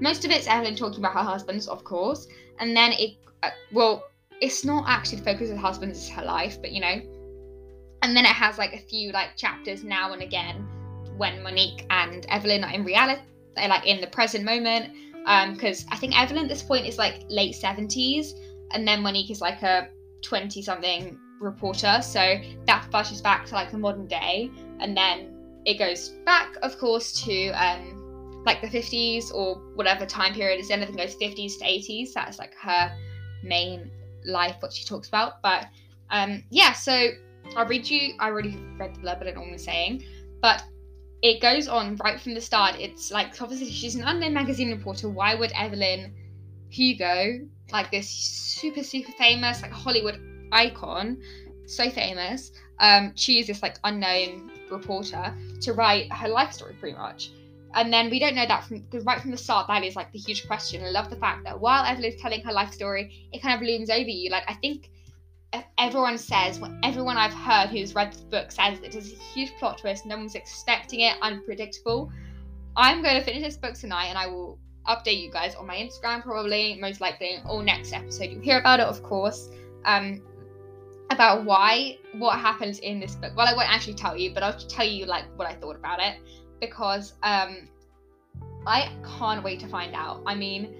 most 0.00 0.24
of 0.24 0.30
it's 0.30 0.46
Evelyn 0.46 0.76
talking 0.76 1.00
about 1.00 1.14
her 1.14 1.22
husbands, 1.22 1.66
of 1.66 1.82
course, 1.82 2.28
and 2.60 2.76
then 2.76 2.92
it, 2.92 3.16
uh, 3.42 3.50
well, 3.72 4.04
it's 4.40 4.64
not 4.64 4.84
actually 4.86 5.18
focused 5.22 5.50
on 5.50 5.58
husbands, 5.58 5.98
it's 5.98 6.08
her 6.10 6.24
life, 6.24 6.60
but 6.60 6.72
you 6.72 6.80
know, 6.80 7.00
and 8.02 8.16
then 8.16 8.24
it 8.24 8.28
has 8.28 8.58
like 8.58 8.74
a 8.74 8.78
few 8.78 9.12
like 9.12 9.36
chapters 9.36 9.82
now 9.82 10.12
and 10.12 10.22
again 10.22 10.66
when 11.16 11.42
Monique 11.42 11.84
and 11.90 12.24
Evelyn 12.26 12.62
are 12.62 12.72
in 12.72 12.84
reality, 12.84 13.22
they're 13.58 13.68
like 13.68 13.86
in 13.86 14.00
the 14.00 14.06
present 14.06 14.44
moment 14.44 14.92
um 15.26 15.54
because 15.54 15.82
um, 15.82 15.88
I 15.92 15.96
think 15.96 16.18
Evelyn 16.18 16.44
at 16.44 16.48
this 16.48 16.62
point 16.62 16.86
is 16.86 16.98
like 16.98 17.24
late 17.28 17.54
70s, 17.54 18.32
and 18.72 18.86
then 18.86 19.02
Monique 19.02 19.30
is 19.30 19.40
like 19.40 19.62
a 19.62 19.88
20 20.22 20.62
something 20.62 21.18
reporter. 21.40 22.00
So 22.02 22.40
that 22.66 22.86
flashes 22.90 23.20
back 23.20 23.46
to 23.46 23.54
like 23.54 23.70
the 23.70 23.78
modern 23.78 24.06
day, 24.06 24.50
and 24.80 24.96
then 24.96 25.34
it 25.64 25.78
goes 25.78 26.10
back, 26.24 26.56
of 26.62 26.78
course, 26.78 27.12
to 27.24 27.48
um, 27.50 28.42
like 28.46 28.60
the 28.60 28.68
50s 28.68 29.32
or 29.34 29.56
whatever 29.74 30.06
time 30.06 30.34
period 30.34 30.60
is. 30.60 30.70
Anything 30.70 30.96
goes 30.96 31.14
50s 31.16 31.58
to 31.58 31.64
80s. 31.64 32.12
That's 32.14 32.38
like 32.38 32.54
her 32.54 32.96
main 33.42 33.90
life, 34.24 34.56
what 34.60 34.72
she 34.72 34.84
talks 34.84 35.08
about. 35.08 35.42
But 35.42 35.66
um, 36.10 36.42
yeah, 36.50 36.72
so 36.72 37.08
I'll 37.56 37.66
read 37.66 37.88
you. 37.88 38.14
I 38.18 38.28
already 38.28 38.56
read 38.78 38.94
the 38.94 39.00
blurb, 39.00 39.18
but 39.18 39.28
I 39.28 39.32
don't 39.32 39.34
know 39.36 39.40
what 39.42 39.52
I'm 39.52 39.58
saying. 39.58 40.04
But 40.40 40.64
it 41.22 41.40
goes 41.40 41.68
on 41.68 41.96
right 41.96 42.20
from 42.20 42.34
the 42.34 42.40
start. 42.40 42.76
It's 42.78 43.10
like 43.10 43.40
obviously 43.40 43.70
she's 43.70 43.94
an 43.94 44.04
unknown 44.04 44.34
magazine 44.34 44.70
reporter. 44.70 45.08
Why 45.08 45.34
would 45.34 45.52
Evelyn 45.52 46.14
Hugo, 46.70 47.40
like 47.72 47.90
this 47.90 48.08
super 48.08 48.82
super 48.82 49.12
famous 49.12 49.62
like 49.62 49.72
Hollywood 49.72 50.20
icon, 50.52 51.20
so 51.66 51.90
famous, 51.90 52.52
um, 52.78 53.12
choose 53.14 53.46
this 53.46 53.62
like 53.62 53.78
unknown 53.84 54.50
reporter 54.70 55.34
to 55.60 55.72
write 55.72 56.12
her 56.12 56.28
life 56.28 56.52
story 56.52 56.74
pretty 56.78 56.96
much. 56.96 57.30
And 57.74 57.92
then 57.92 58.10
we 58.10 58.18
don't 58.18 58.34
know 58.34 58.46
that 58.46 58.64
from 58.64 58.84
right 59.02 59.20
from 59.20 59.30
the 59.30 59.36
start. 59.36 59.66
That 59.68 59.84
is 59.84 59.96
like 59.96 60.12
the 60.12 60.18
huge 60.18 60.46
question. 60.46 60.82
I 60.84 60.90
love 60.90 61.10
the 61.10 61.16
fact 61.16 61.44
that 61.44 61.60
while 61.60 61.84
Evelyn 61.84 62.12
is 62.12 62.20
telling 62.20 62.40
her 62.42 62.52
life 62.52 62.72
story, 62.72 63.28
it 63.32 63.42
kind 63.42 63.60
of 63.60 63.66
looms 63.66 63.90
over 63.90 64.08
you. 64.08 64.30
Like 64.30 64.44
I 64.48 64.54
think 64.54 64.90
everyone 65.78 66.18
says, 66.18 66.58
what 66.58 66.70
everyone 66.82 67.16
I've 67.16 67.32
heard 67.32 67.70
who's 67.70 67.94
read 67.94 68.12
the 68.12 68.22
book 68.24 68.50
says 68.52 68.78
it 68.82 68.94
is 68.94 69.12
a 69.12 69.16
huge 69.16 69.52
plot 69.58 69.78
twist. 69.78 70.06
No 70.06 70.16
one's 70.16 70.34
expecting 70.34 71.00
it, 71.00 71.16
unpredictable. 71.22 72.12
I'm 72.76 73.02
going 73.02 73.16
to 73.16 73.24
finish 73.24 73.42
this 73.42 73.56
book 73.56 73.74
tonight 73.74 74.06
and 74.06 74.18
I 74.18 74.26
will 74.26 74.58
update 74.86 75.22
you 75.22 75.30
guys 75.30 75.54
on 75.54 75.66
my 75.66 75.76
Instagram, 75.76 76.22
probably, 76.22 76.78
most 76.80 77.00
likely, 77.00 77.38
or 77.48 77.62
next 77.62 77.92
episode. 77.92 78.30
You'll 78.30 78.42
hear 78.42 78.58
about 78.58 78.80
it, 78.80 78.86
of 78.86 79.02
course, 79.02 79.50
um, 79.84 80.22
about 81.10 81.44
why, 81.44 81.98
what 82.14 82.38
happens 82.38 82.78
in 82.80 83.00
this 83.00 83.14
book. 83.14 83.32
Well, 83.36 83.46
I 83.46 83.54
won't 83.54 83.70
actually 83.70 83.94
tell 83.94 84.16
you, 84.16 84.32
but 84.32 84.42
I'll 84.42 84.58
tell 84.58 84.86
you, 84.86 85.06
like, 85.06 85.24
what 85.36 85.48
I 85.48 85.54
thought 85.54 85.76
about 85.76 86.00
it 86.00 86.16
because 86.60 87.14
um, 87.22 87.68
I 88.66 88.90
can't 89.18 89.42
wait 89.42 89.60
to 89.60 89.68
find 89.68 89.94
out. 89.94 90.22
I 90.26 90.34
mean, 90.34 90.74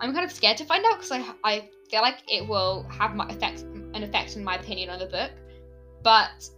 I'm 0.00 0.12
kind 0.12 0.24
of 0.24 0.32
scared 0.32 0.56
to 0.58 0.64
find 0.64 0.84
out 0.84 0.96
because 0.96 1.12
I, 1.12 1.24
I 1.44 1.68
feel 1.90 2.02
like 2.02 2.22
it 2.28 2.46
will 2.46 2.86
have 2.90 3.14
my 3.14 3.28
effect 3.28 3.64
an 3.94 4.02
effect 4.02 4.36
in 4.36 4.44
my 4.44 4.56
opinion 4.56 4.90
on 4.90 4.98
the 4.98 5.06
book. 5.06 5.30
But 6.02 6.48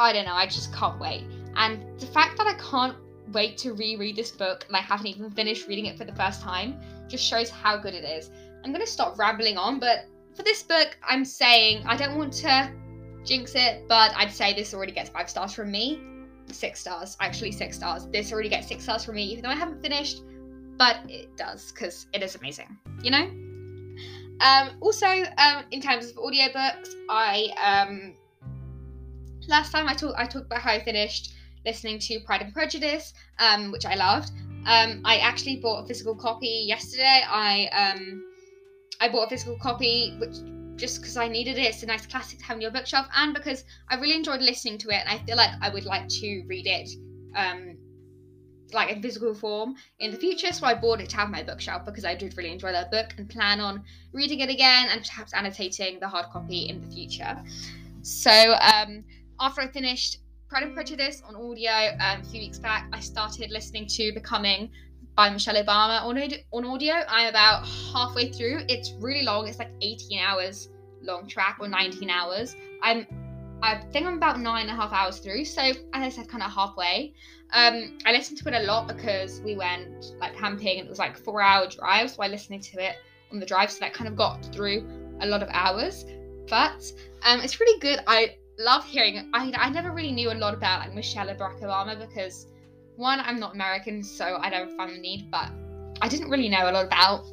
I 0.00 0.12
don't 0.12 0.24
know, 0.24 0.34
I 0.34 0.46
just 0.46 0.74
can't 0.74 0.98
wait. 0.98 1.24
And 1.56 1.82
the 2.00 2.06
fact 2.06 2.36
that 2.38 2.46
I 2.46 2.54
can't 2.54 2.96
wait 3.32 3.56
to 3.58 3.72
reread 3.72 4.16
this 4.16 4.30
book 4.30 4.64
and 4.66 4.76
I 4.76 4.80
haven't 4.80 5.06
even 5.06 5.30
finished 5.30 5.66
reading 5.68 5.86
it 5.86 5.96
for 5.96 6.04
the 6.04 6.14
first 6.14 6.42
time 6.42 6.80
just 7.08 7.24
shows 7.24 7.48
how 7.48 7.76
good 7.76 7.94
it 7.94 8.04
is. 8.04 8.30
I'm 8.64 8.72
gonna 8.72 8.86
stop 8.86 9.18
rambling 9.18 9.56
on, 9.56 9.78
but 9.78 10.06
for 10.34 10.42
this 10.42 10.62
book, 10.62 10.96
I'm 11.06 11.24
saying 11.24 11.84
I 11.86 11.96
don't 11.96 12.18
want 12.18 12.32
to 12.34 12.72
jinx 13.24 13.54
it, 13.54 13.86
but 13.88 14.12
I'd 14.16 14.32
say 14.32 14.52
this 14.52 14.74
already 14.74 14.92
gets 14.92 15.10
five 15.10 15.30
stars 15.30 15.52
from 15.52 15.70
me. 15.70 16.00
Six 16.50 16.80
stars, 16.80 17.16
actually 17.20 17.52
six 17.52 17.76
stars. 17.76 18.06
This 18.08 18.32
already 18.32 18.48
gets 18.48 18.68
six 18.68 18.82
stars 18.84 19.04
from 19.04 19.14
me, 19.14 19.24
even 19.24 19.44
though 19.44 19.50
I 19.50 19.54
haven't 19.54 19.80
finished, 19.80 20.22
but 20.76 20.98
it 21.08 21.36
does 21.36 21.72
because 21.72 22.06
it 22.12 22.22
is 22.22 22.34
amazing, 22.34 22.76
you 23.02 23.10
know? 23.10 23.30
Um, 24.40 24.70
also, 24.80 25.06
um, 25.06 25.64
in 25.70 25.80
terms 25.80 26.10
of 26.10 26.16
audiobooks, 26.16 26.90
I 27.08 27.48
um, 27.62 28.14
last 29.48 29.72
time 29.72 29.88
I 29.88 29.94
talked 29.94 30.18
I 30.18 30.26
talked 30.26 30.46
about 30.46 30.60
how 30.60 30.72
I 30.72 30.82
finished 30.82 31.34
listening 31.64 31.98
to 31.98 32.20
Pride 32.20 32.42
and 32.42 32.52
Prejudice, 32.52 33.14
um, 33.38 33.70
which 33.72 33.86
I 33.86 33.94
loved. 33.94 34.30
Um, 34.66 35.02
I 35.04 35.18
actually 35.18 35.56
bought 35.56 35.84
a 35.84 35.86
physical 35.86 36.14
copy 36.14 36.64
yesterday. 36.66 37.22
I 37.26 37.66
um, 37.68 38.24
I 39.00 39.08
bought 39.08 39.26
a 39.26 39.30
physical 39.30 39.56
copy, 39.58 40.16
which 40.18 40.36
just 40.76 41.00
because 41.00 41.16
I 41.16 41.28
needed 41.28 41.56
it. 41.56 41.66
It's 41.66 41.82
a 41.82 41.86
nice 41.86 42.06
classic 42.06 42.38
to 42.40 42.44
have 42.44 42.56
in 42.56 42.62
your 42.62 42.70
bookshelf, 42.70 43.06
and 43.16 43.34
because 43.34 43.64
I 43.88 43.96
really 43.96 44.14
enjoyed 44.14 44.40
listening 44.40 44.78
to 44.78 44.88
it, 44.90 45.00
and 45.06 45.08
I 45.08 45.24
feel 45.24 45.36
like 45.36 45.50
I 45.60 45.68
would 45.68 45.84
like 45.84 46.08
to 46.08 46.44
read 46.46 46.66
it 46.66 46.90
um, 47.36 47.76
like 48.74 48.90
in 48.90 49.00
physical 49.00 49.34
form 49.34 49.76
in 50.00 50.10
the 50.10 50.16
future. 50.16 50.52
So 50.52 50.66
I 50.66 50.74
bought 50.74 51.00
it 51.00 51.08
to 51.10 51.16
have 51.16 51.30
my 51.30 51.42
bookshelf 51.42 51.84
because 51.84 52.04
I 52.04 52.14
did 52.14 52.36
really 52.36 52.52
enjoy 52.52 52.72
that 52.72 52.90
book 52.90 53.14
and 53.18 53.28
plan 53.28 53.60
on 53.60 53.82
reading 54.12 54.40
it 54.40 54.50
again 54.50 54.88
and 54.90 55.02
perhaps 55.02 55.32
annotating 55.32 56.00
the 56.00 56.08
hard 56.08 56.26
copy 56.26 56.68
in 56.68 56.80
the 56.80 56.94
future. 56.94 57.42
So 58.02 58.54
um, 58.60 59.04
after 59.40 59.62
I 59.62 59.68
finished 59.68 60.18
Pride 60.48 60.64
and 60.64 60.74
Prejudice 60.74 61.22
on 61.26 61.34
audio 61.36 61.96
um, 62.00 62.20
a 62.20 62.24
few 62.24 62.40
weeks 62.40 62.58
back, 62.58 62.88
I 62.92 63.00
started 63.00 63.50
listening 63.50 63.86
to 63.88 64.12
Becoming 64.12 64.70
by 65.16 65.30
Michelle 65.30 65.62
Obama 65.62 66.02
on, 66.02 66.18
on 66.52 66.64
audio. 66.64 66.94
I'm 67.08 67.28
about 67.28 67.66
halfway 67.92 68.30
through. 68.30 68.64
It's 68.68 68.92
really 69.00 69.22
long. 69.22 69.48
It's 69.48 69.58
like 69.58 69.70
18 69.80 70.18
hours 70.18 70.68
long 71.04 71.26
track 71.26 71.58
or 71.60 71.68
19 71.68 72.10
hours. 72.10 72.56
I'm 72.82 73.06
I 73.64 73.80
think 73.92 74.06
I'm 74.06 74.14
about 74.14 74.40
nine 74.40 74.68
and 74.68 74.70
a 74.70 74.74
half 74.74 74.92
hours 74.92 75.18
through, 75.18 75.46
so 75.46 75.62
as 75.62 75.76
I 75.94 76.10
said, 76.10 76.28
kind 76.28 76.42
of 76.42 76.52
halfway. 76.52 77.14
Um, 77.54 77.96
I 78.04 78.12
listened 78.12 78.38
to 78.40 78.48
it 78.48 78.62
a 78.62 78.66
lot 78.66 78.88
because 78.88 79.40
we 79.40 79.56
went 79.56 80.12
like 80.20 80.36
camping 80.36 80.80
and 80.80 80.86
it 80.86 80.90
was 80.90 80.98
like 80.98 81.16
four 81.16 81.40
hour 81.40 81.66
drive, 81.66 82.10
so 82.10 82.22
I 82.22 82.28
listened 82.28 82.62
to 82.62 82.84
it 82.84 82.96
on 83.32 83.40
the 83.40 83.46
drive, 83.46 83.70
so 83.70 83.80
that 83.80 83.94
kind 83.94 84.06
of 84.06 84.16
got 84.16 84.44
through 84.52 84.86
a 85.20 85.26
lot 85.26 85.42
of 85.42 85.48
hours. 85.50 86.04
But 86.46 86.92
um, 87.22 87.40
it's 87.40 87.58
really 87.58 87.80
good. 87.80 88.00
I 88.06 88.36
love 88.58 88.84
hearing. 88.84 89.30
I, 89.32 89.50
I 89.56 89.70
never 89.70 89.92
really 89.92 90.12
knew 90.12 90.30
a 90.30 90.34
lot 90.34 90.52
about 90.52 90.80
like 90.80 90.94
Michelle 90.94 91.30
and 91.30 91.40
Barack 91.40 91.62
Obama 91.62 91.98
because 91.98 92.48
one, 92.96 93.18
I'm 93.20 93.40
not 93.40 93.54
American, 93.54 94.02
so 94.02 94.36
I 94.42 94.50
don't 94.50 94.76
find 94.76 94.94
the 94.94 95.00
need, 95.00 95.30
but 95.30 95.50
I 96.02 96.08
didn't 96.08 96.28
really 96.28 96.50
know 96.50 96.68
a 96.68 96.72
lot 96.72 96.84
about 96.84 97.24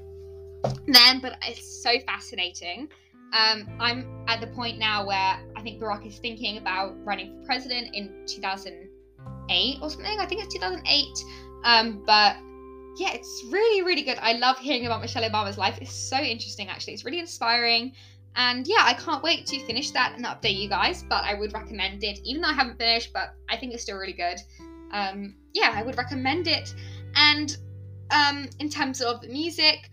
them, 0.87 1.19
but 1.21 1.35
it's 1.45 1.83
so 1.83 1.99
fascinating. 2.05 2.87
Um, 3.33 3.67
I'm 3.79 4.25
at 4.27 4.41
the 4.41 4.47
point 4.47 4.77
now 4.77 5.05
where 5.05 5.39
I 5.61 5.63
think 5.63 5.79
Barack 5.79 6.07
is 6.07 6.17
thinking 6.17 6.57
about 6.57 6.95
running 7.05 7.39
for 7.39 7.45
president 7.45 7.93
in 7.93 8.25
2008 8.25 9.77
or 9.79 9.89
something. 9.91 10.19
I 10.19 10.25
think 10.25 10.43
it's 10.43 10.51
2008. 10.55 11.07
Um, 11.63 12.03
but 12.03 12.37
yeah, 12.97 13.13
it's 13.13 13.43
really, 13.51 13.83
really 13.83 14.01
good. 14.01 14.17
I 14.19 14.33
love 14.33 14.57
hearing 14.57 14.87
about 14.87 15.01
Michelle 15.01 15.21
Obama's 15.21 15.59
life. 15.59 15.77
It's 15.79 15.93
so 15.93 16.17
interesting, 16.17 16.67
actually. 16.67 16.93
It's 16.93 17.05
really 17.05 17.19
inspiring. 17.19 17.93
And 18.35 18.65
yeah, 18.65 18.79
I 18.81 18.95
can't 18.95 19.21
wait 19.21 19.45
to 19.47 19.63
finish 19.67 19.91
that 19.91 20.15
and 20.15 20.25
update 20.25 20.59
you 20.59 20.67
guys. 20.67 21.03
But 21.07 21.25
I 21.25 21.35
would 21.35 21.53
recommend 21.53 22.03
it, 22.03 22.19
even 22.23 22.41
though 22.41 22.47
I 22.47 22.53
haven't 22.53 22.79
finished, 22.79 23.13
but 23.13 23.35
I 23.47 23.55
think 23.55 23.75
it's 23.75 23.83
still 23.83 23.97
really 23.97 24.13
good. 24.13 24.39
Um, 24.91 25.35
yeah, 25.53 25.73
I 25.75 25.83
would 25.83 25.95
recommend 25.95 26.47
it. 26.47 26.73
And 27.13 27.55
um, 28.09 28.49
in 28.57 28.67
terms 28.67 28.99
of 28.99 29.21
the 29.21 29.27
music, 29.27 29.91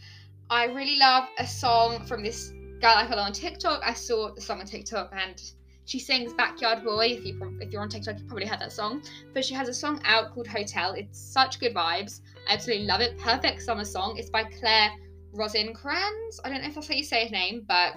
I 0.48 0.64
really 0.64 0.96
love 0.96 1.28
a 1.38 1.46
song 1.46 2.06
from 2.06 2.22
this 2.22 2.54
girl 2.80 2.94
I 2.96 3.06
follow 3.06 3.20
on 3.20 3.34
TikTok. 3.34 3.82
I 3.84 3.92
saw 3.92 4.32
the 4.34 4.40
song 4.40 4.60
on 4.60 4.66
TikTok 4.66 5.12
and 5.12 5.38
she 5.88 5.98
sings 5.98 6.34
Backyard 6.34 6.84
Boy. 6.84 7.16
If 7.18 7.24
you 7.24 7.58
if 7.62 7.72
you're 7.72 7.80
on 7.80 7.88
TikTok, 7.88 8.18
you 8.18 8.24
probably 8.26 8.44
heard 8.44 8.60
that 8.60 8.72
song. 8.72 9.02
But 9.32 9.42
she 9.42 9.54
has 9.54 9.68
a 9.68 9.74
song 9.74 10.02
out 10.04 10.34
called 10.34 10.46
Hotel. 10.46 10.92
It's 10.92 11.18
such 11.18 11.58
good 11.58 11.74
vibes. 11.74 12.20
I 12.46 12.52
absolutely 12.52 12.84
love 12.84 13.00
it. 13.00 13.16
Perfect 13.16 13.62
summer 13.62 13.86
song. 13.86 14.18
It's 14.18 14.28
by 14.28 14.44
Claire 14.44 14.90
Rosinkranz. 15.34 16.40
I 16.44 16.50
don't 16.50 16.60
know 16.60 16.68
if 16.68 16.74
that's 16.74 16.88
how 16.88 16.94
you 16.94 17.04
say 17.04 17.22
his 17.22 17.32
name, 17.32 17.64
but 17.66 17.94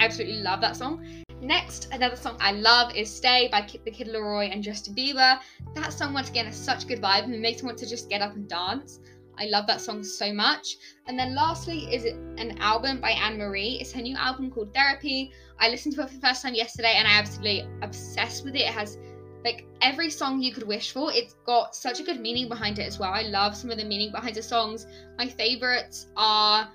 absolutely 0.00 0.42
love 0.42 0.60
that 0.62 0.74
song. 0.74 1.06
Next, 1.40 1.88
another 1.92 2.16
song 2.16 2.36
I 2.40 2.50
love 2.50 2.92
is 2.96 3.08
Stay 3.08 3.48
by 3.52 3.60
The 3.84 3.92
Kid 3.92 4.08
LAROI 4.08 4.52
and 4.52 4.60
Justin 4.60 4.96
Bieber. 4.96 5.38
That 5.76 5.92
song, 5.92 6.12
once 6.14 6.30
again, 6.30 6.46
is 6.48 6.56
such 6.56 6.88
good 6.88 7.00
vibe 7.00 7.24
and 7.24 7.40
makes 7.40 7.62
me 7.62 7.66
want 7.66 7.78
to 7.78 7.88
just 7.88 8.10
get 8.10 8.20
up 8.20 8.34
and 8.34 8.48
dance. 8.48 8.98
I 9.38 9.46
love 9.46 9.66
that 9.66 9.80
song 9.80 10.02
so 10.02 10.32
much. 10.32 10.76
And 11.06 11.18
then 11.18 11.34
lastly 11.34 11.92
is 11.94 12.04
an 12.04 12.58
album 12.58 13.00
by 13.00 13.10
Anne 13.10 13.38
Marie. 13.38 13.78
It's 13.80 13.92
her 13.92 14.02
new 14.02 14.16
album 14.16 14.50
called 14.50 14.74
Therapy. 14.74 15.32
I 15.58 15.68
listened 15.68 15.94
to 15.94 16.02
it 16.02 16.08
for 16.08 16.14
the 16.14 16.20
first 16.20 16.42
time 16.42 16.54
yesterday 16.54 16.94
and 16.96 17.06
I 17.06 17.12
absolutely 17.12 17.68
obsessed 17.82 18.44
with 18.44 18.54
it. 18.54 18.62
It 18.62 18.74
has 18.74 18.98
like 19.44 19.66
every 19.80 20.10
song 20.10 20.42
you 20.42 20.52
could 20.52 20.66
wish 20.66 20.92
for. 20.92 21.12
It's 21.12 21.34
got 21.46 21.74
such 21.74 22.00
a 22.00 22.02
good 22.02 22.20
meaning 22.20 22.48
behind 22.48 22.78
it 22.78 22.86
as 22.86 22.98
well. 22.98 23.12
I 23.12 23.22
love 23.22 23.56
some 23.56 23.70
of 23.70 23.78
the 23.78 23.84
meaning 23.84 24.10
behind 24.10 24.34
the 24.34 24.42
songs. 24.42 24.86
My 25.16 25.28
favorites 25.28 26.08
are 26.16 26.68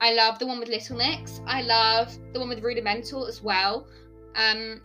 I 0.00 0.14
love 0.14 0.38
the 0.38 0.46
one 0.46 0.58
with 0.58 0.68
Little 0.68 0.96
Mix. 0.96 1.40
I 1.46 1.62
love 1.62 2.16
the 2.32 2.40
one 2.40 2.48
with 2.48 2.62
Rudimental 2.62 3.26
as 3.26 3.42
well. 3.42 3.86
Um, 4.34 4.80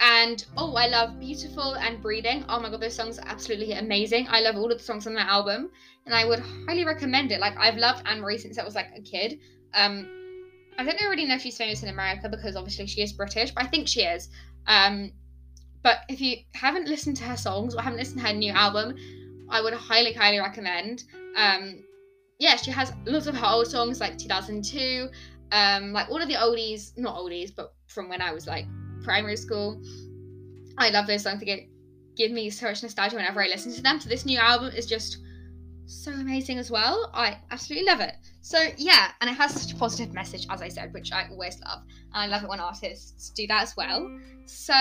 and 0.00 0.44
oh, 0.56 0.74
I 0.74 0.86
love 0.88 1.18
Beautiful 1.18 1.74
and 1.76 2.02
Breathing. 2.02 2.44
Oh 2.48 2.60
my 2.60 2.70
god, 2.70 2.80
those 2.80 2.94
songs 2.94 3.18
are 3.18 3.26
absolutely 3.26 3.72
amazing. 3.72 4.26
I 4.28 4.40
love 4.40 4.56
all 4.56 4.70
of 4.70 4.78
the 4.78 4.84
songs 4.84 5.06
on 5.06 5.14
that 5.14 5.28
album, 5.28 5.70
and 6.04 6.14
I 6.14 6.24
would 6.24 6.40
highly 6.66 6.84
recommend 6.84 7.32
it. 7.32 7.40
Like 7.40 7.56
I've 7.58 7.76
loved 7.76 8.06
Anne 8.06 8.20
Marie 8.20 8.38
since 8.38 8.58
I 8.58 8.64
was 8.64 8.74
like 8.74 8.88
a 8.96 9.00
kid. 9.00 9.38
Um, 9.74 10.08
I 10.78 10.84
don't 10.84 11.10
really 11.10 11.24
know 11.24 11.36
if 11.36 11.42
she's 11.42 11.56
famous 11.56 11.82
in 11.82 11.88
America 11.88 12.28
because 12.28 12.56
obviously 12.56 12.86
she 12.86 13.02
is 13.02 13.12
British, 13.12 13.52
but 13.52 13.64
I 13.64 13.66
think 13.68 13.88
she 13.88 14.02
is. 14.02 14.28
Um, 14.66 15.12
but 15.82 16.00
if 16.08 16.20
you 16.20 16.38
haven't 16.54 16.88
listened 16.88 17.16
to 17.18 17.24
her 17.24 17.36
songs 17.36 17.74
or 17.74 17.80
haven't 17.80 17.98
listened 17.98 18.20
to 18.20 18.26
her 18.26 18.34
new 18.34 18.52
album, 18.52 18.96
I 19.48 19.62
would 19.62 19.72
highly, 19.72 20.12
highly 20.12 20.38
recommend. 20.38 21.04
Um, 21.36 21.84
yeah, 22.38 22.56
she 22.56 22.70
has 22.70 22.92
lots 23.06 23.26
of 23.26 23.36
her 23.36 23.46
old 23.46 23.68
songs 23.68 24.00
like 24.00 24.18
2002, 24.18 25.08
um, 25.52 25.92
like 25.92 26.10
all 26.10 26.20
of 26.20 26.28
the 26.28 26.34
oldies, 26.34 26.96
not 26.98 27.16
oldies, 27.16 27.54
but 27.54 27.72
from 27.86 28.08
when 28.08 28.20
I 28.20 28.32
was 28.32 28.46
like 28.46 28.66
primary 29.02 29.36
school. 29.36 29.80
I 30.78 30.90
love 30.90 31.06
those 31.06 31.22
songs. 31.22 31.40
They 31.40 31.46
get, 31.46 31.68
give 32.16 32.32
me 32.32 32.50
so 32.50 32.66
much 32.66 32.82
nostalgia 32.82 33.16
whenever 33.16 33.42
I 33.42 33.46
listen 33.46 33.72
to 33.74 33.82
them. 33.82 34.00
So 34.00 34.08
this 34.08 34.26
new 34.26 34.38
album 34.38 34.72
is 34.74 34.86
just 34.86 35.18
so 35.86 36.10
amazing 36.12 36.58
as 36.58 36.70
well. 36.70 37.10
I 37.14 37.38
absolutely 37.50 37.86
love 37.86 38.00
it. 38.00 38.14
So 38.42 38.58
yeah, 38.76 39.12
and 39.20 39.30
it 39.30 39.34
has 39.34 39.60
such 39.60 39.72
a 39.72 39.76
positive 39.76 40.12
message, 40.12 40.46
as 40.50 40.60
I 40.60 40.68
said, 40.68 40.92
which 40.92 41.12
I 41.12 41.28
always 41.30 41.60
love. 41.60 41.82
And 42.14 42.22
I 42.22 42.26
love 42.26 42.42
it 42.42 42.48
when 42.48 42.60
artists 42.60 43.30
do 43.30 43.46
that 43.46 43.62
as 43.62 43.76
well. 43.76 44.10
So 44.46 44.74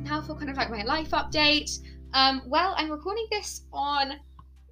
now 0.00 0.22
for 0.22 0.34
kind 0.34 0.50
of 0.50 0.56
like 0.56 0.70
my 0.70 0.82
life 0.82 1.10
update. 1.10 1.78
Um, 2.14 2.42
well, 2.46 2.74
I'm 2.76 2.90
recording 2.90 3.26
this 3.30 3.62
on 3.72 4.14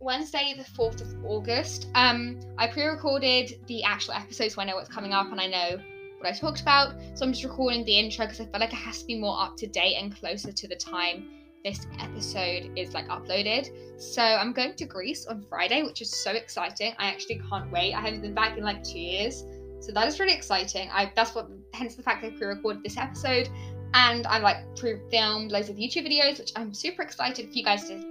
Wednesday, 0.01 0.55
the 0.57 0.65
4th 0.65 1.01
of 1.01 1.25
August. 1.25 1.89
Um, 1.95 2.41
I 2.59 2.67
pre-recorded 2.67 3.61
the 3.67 3.83
actual 3.85 4.15
episodes 4.15 4.55
so 4.55 4.63
I 4.63 4.65
know 4.65 4.77
what's 4.77 4.89
coming 4.89 5.13
up 5.13 5.31
and 5.31 5.41
I 5.41 5.47
know 5.47 5.81
what 6.21 6.29
I 6.29 6.37
talked 6.37 6.61
about. 6.61 6.95
So 7.15 7.25
I'm 7.25 7.33
just 7.33 7.45
recording 7.45 7.85
the 7.85 7.99
intro 7.99 8.27
because 8.27 8.41
I 8.41 8.45
feel 8.45 8.61
like 8.61 8.73
it 8.73 8.77
has 8.77 9.01
to 9.01 9.07
be 9.07 9.19
more 9.19 9.41
up 9.41 9.57
to 9.59 9.67
date 9.67 9.95
and 9.95 10.15
closer 10.15 10.53
to 10.53 10.69
the 10.69 10.77
time 10.77 11.29
this 11.65 11.87
episode 11.99 12.71
is 12.77 12.95
like 12.95 13.09
uploaded. 13.09 13.71
So 14.01 14.23
I'm 14.23 14.53
going 14.53 14.75
to 14.75 14.85
Greece 14.85 15.27
on 15.27 15.43
Friday, 15.43 15.83
which 15.83 16.01
is 16.01 16.11
so 16.11 16.33
exciting. 16.33 16.95
I 16.99 17.07
actually 17.07 17.43
can't 17.51 17.71
wait. 17.71 17.95
I 17.95 18.01
haven't 18.01 18.23
been 18.23 18.35
back 18.35 18.57
in 18.57 18.65
like 18.65 18.83
two 18.83 18.99
years. 18.99 19.45
So 19.81 19.93
that 19.93 20.07
is 20.09 20.21
really 20.21 20.35
exciting. 20.35 20.89
I 20.93 21.13
that's 21.17 21.35
what 21.35 21.51
hence 21.75 21.95
the 21.95 22.03
fact 22.03 22.25
I 22.25 22.31
pre-recorded 22.31 22.83
this 22.83 22.97
episode 22.97 23.49
and 23.95 24.27
I 24.27 24.39
like 24.39 24.59
pre-filmed 24.77 25.53
loads 25.53 25.69
of 25.69 25.77
YouTube 25.77 26.07
videos, 26.07 26.39
which 26.39 26.53
I'm 26.55 26.73
super 26.73 27.03
excited 27.03 27.49
for 27.51 27.53
you 27.53 27.65
guys 27.65 27.89
to 27.89 28.03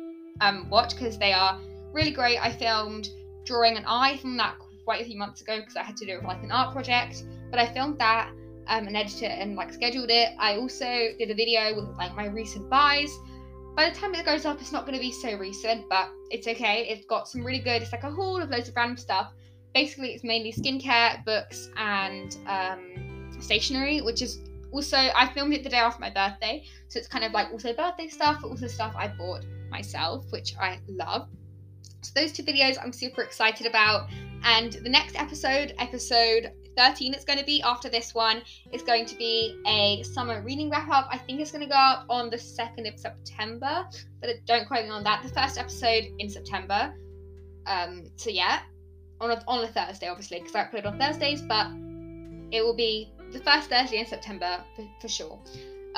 um, 0.42 0.70
watch 0.70 0.96
because 0.96 1.18
they 1.18 1.32
are 1.32 1.60
really 1.94 2.12
great. 2.12 2.38
I 2.39 2.51
filmed 2.51 3.10
drawing 3.46 3.78
an 3.78 3.86
eye 3.88 4.18
from 4.18 4.36
that 4.38 4.56
quite 4.84 5.01
a 5.01 5.06
few 5.06 5.18
months 5.18 5.42
ago 5.42 5.60
because 5.60 5.75
I 5.75 5.84
had 5.84 5.96
to 5.98 6.06
do 6.06 6.18
it 6.18 6.22
for 6.22 6.28
like 6.28 6.44
an 6.44 6.51
art 6.51 6.74
project. 6.74 7.24
But 7.50 7.60
I 7.60 7.74
filmed 7.74 8.00
that 8.00 8.32
um, 8.68 8.88
and 8.88 8.96
edited 8.96 9.24
it 9.24 9.39
and 9.39 9.56
like 9.56 9.74
scheduled 9.74 10.10
it. 10.10 10.29
I 10.39 10.58
also 10.58 11.10
did 11.18 11.32
a 11.32 11.36
video 11.36 11.75
with 11.75 11.89
like 11.98 12.15
my 12.15 12.27
recent 12.27 12.70
buys. 12.70 13.12
By 13.75 13.89
the 13.89 13.96
time 13.96 14.13
it 14.13 14.25
goes 14.25 14.46
up, 14.46 14.60
it's 14.62 14.72
not 14.72 14.86
going 14.86 14.98
to 14.98 15.01
be 15.01 15.12
so 15.12 15.38
recent, 15.38 15.88
but 15.89 16.10
it's 16.29 16.48
okay. 16.48 16.88
It's 16.89 17.06
got 17.06 17.27
some 17.27 17.44
really 17.44 17.60
good. 17.60 17.82
It's 17.82 17.91
like 17.91 18.03
a 18.03 18.12
haul 18.12 18.41
of 18.41 18.50
loads 18.50 18.70
of 18.70 18.75
random 18.75 18.98
stuff. 18.98 19.34
Basically, 19.74 20.10
it's 20.10 20.24
mainly 20.24 20.51
skincare, 20.51 21.24
books, 21.25 21.70
and 21.77 22.36
um, 22.48 23.32
stationery, 23.39 24.01
which 24.01 24.22
is 24.22 24.39
also 24.72 24.98
I 24.98 25.32
filmed 25.34 25.53
it 25.53 25.63
the 25.63 25.70
day 25.70 25.77
after 25.77 26.01
my 26.01 26.10
birthday, 26.10 26.63
so 26.88 27.00
it's 27.00 27.08
kind 27.08 27.24
of 27.24 27.32
like 27.32 27.51
also 27.51 27.74
birthday 27.74 28.08
stuff, 28.08 28.39
but 28.41 28.50
also 28.50 28.68
stuff 28.68 28.94
I 28.96 29.08
bought 29.08 29.46
myself, 29.70 30.25
which 30.32 30.56
I 30.60 30.79
love. 30.88 31.27
So 32.01 32.12
those 32.15 32.32
two 32.32 32.44
videos 32.44 32.77
I'm 32.82 32.94
super 32.94 33.22
excited 33.22 33.68
about. 33.68 34.10
And 34.44 34.74
the 34.74 34.89
next 34.89 35.20
episode, 35.20 35.74
episode 35.79 36.51
13 36.79 37.13
it's 37.13 37.25
going 37.25 37.38
to 37.38 37.45
be 37.45 37.62
after 37.62 37.89
this 37.89 38.15
one. 38.15 38.41
Is 38.71 38.81
going 38.83 39.05
to 39.05 39.15
be 39.15 39.59
a 39.67 40.01
summer 40.03 40.41
reading 40.41 40.69
wrap 40.69 40.89
up 40.89 41.09
i 41.12 41.17
think 41.17 41.41
it's 41.41 41.51
going 41.51 41.63
to 41.63 41.69
go 41.69 41.75
up 41.75 42.05
on 42.09 42.29
the 42.29 42.38
2nd 42.38 42.91
of 42.91 42.98
september 42.98 43.86
but 44.21 44.29
don't 44.45 44.67
quote 44.67 44.86
me 44.86 44.91
on 44.91 45.03
that. 45.03 45.21
The 45.24 45.29
first 45.29 45.57
episode 45.57 46.05
in 46.19 46.29
september. 46.29 46.93
Um 47.65 48.05
so 48.15 48.29
yeah 48.29 48.62
on 49.19 49.31
a, 49.31 49.43
on 49.48 49.63
a 49.63 49.67
thursday 49.67 50.07
obviously 50.07 50.39
because 50.39 50.55
i 50.55 50.63
upload 50.63 50.86
on 50.86 50.98
thursdays 50.98 51.41
but 51.41 51.67
it 52.55 52.63
will 52.63 52.75
be 52.75 53.12
the 53.31 53.39
first 53.39 53.69
thursday 53.69 54.00
in 54.00 54.05
september 54.05 54.63
for, 54.75 54.88
for 55.01 55.07
sure 55.09 55.39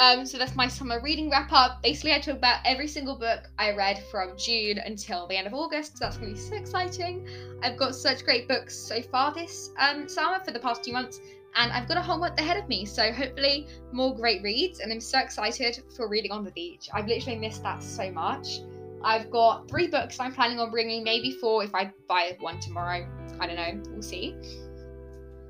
um, 0.02 0.26
so 0.26 0.40
that's 0.40 0.56
my 0.56 0.68
summer 0.68 1.00
reading 1.00 1.30
wrap 1.30 1.52
up. 1.52 1.84
Basically, 1.84 2.12
I 2.12 2.20
talk 2.20 2.36
about 2.36 2.62
every 2.66 2.88
single 2.88 3.16
book 3.16 3.44
I 3.60 3.72
read 3.76 4.04
from 4.10 4.36
June 4.36 4.80
until 4.80 5.28
the 5.28 5.38
end 5.38 5.46
of 5.46 5.54
August. 5.54 6.00
So 6.00 6.06
that's 6.06 6.18
going 6.18 6.34
to 6.34 6.42
be 6.42 6.42
so 6.42 6.56
exciting. 6.56 7.28
I've 7.62 7.78
got 7.78 7.94
such 7.94 8.26
great 8.26 8.48
books 8.48 8.76
so 8.76 9.04
far 9.04 9.32
this 9.32 9.70
um, 9.78 10.10
summer 10.10 10.44
for 10.44 10.50
the 10.50 10.60
past 10.60 10.84
two 10.84 10.92
months, 10.92 11.22
and 11.56 11.72
I've 11.72 11.88
got 11.88 11.98
a 11.98 12.02
whole 12.02 12.18
month 12.18 12.40
ahead 12.40 12.58
of 12.58 12.68
me. 12.68 12.84
So 12.84 13.12
hopefully, 13.12 13.68
more 13.92 14.16
great 14.16 14.42
reads. 14.42 14.80
And 14.80 14.92
I'm 14.92 15.00
so 15.00 15.20
excited 15.20 15.84
for 15.96 16.10
reading 16.10 16.32
on 16.32 16.44
the 16.44 16.52
beach. 16.52 16.90
I've 16.92 17.06
literally 17.06 17.38
missed 17.38 17.62
that 17.62 17.84
so 17.84 18.10
much. 18.10 18.62
I've 19.04 19.30
got 19.30 19.70
three 19.70 19.86
books 19.86 20.20
I'm 20.20 20.34
planning 20.34 20.60
on 20.60 20.72
bringing, 20.72 21.04
maybe 21.04 21.30
four 21.30 21.64
if 21.64 21.76
I 21.76 21.94
buy 22.08 22.38
one 22.40 22.60
tomorrow. 22.60 23.08
I 23.40 23.46
don't 23.46 23.56
know, 23.56 23.92
we'll 23.92 24.02
see. 24.02 24.36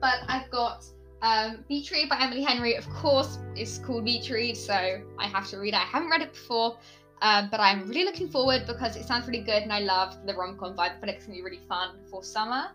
But 0.01 0.15
I've 0.27 0.49
got 0.51 0.83
um, 1.21 1.63
Beach 1.67 1.91
Read 1.91 2.09
by 2.09 2.17
Emily 2.19 2.41
Henry, 2.41 2.75
of 2.75 2.89
course, 2.89 3.37
is 3.55 3.79
called 3.79 4.05
Beach 4.05 4.29
Read, 4.29 4.57
so 4.57 5.01
I 5.19 5.27
have 5.27 5.47
to 5.49 5.59
read 5.59 5.73
it. 5.73 5.77
I 5.77 5.85
haven't 5.85 6.09
read 6.09 6.21
it 6.21 6.33
before, 6.33 6.77
um, 7.21 7.49
but 7.51 7.59
I'm 7.59 7.87
really 7.87 8.05
looking 8.05 8.29
forward 8.29 8.65
because 8.65 8.95
it 8.95 9.05
sounds 9.05 9.27
really 9.27 9.43
good 9.43 9.61
and 9.61 9.71
I 9.71 9.79
love 9.79 10.17
the 10.25 10.33
rom 10.33 10.57
com 10.57 10.75
vibe. 10.75 10.99
But 10.99 11.09
it's 11.09 11.25
gonna 11.25 11.37
be 11.37 11.43
really 11.43 11.61
fun 11.69 11.99
for 12.09 12.23
summer. 12.23 12.71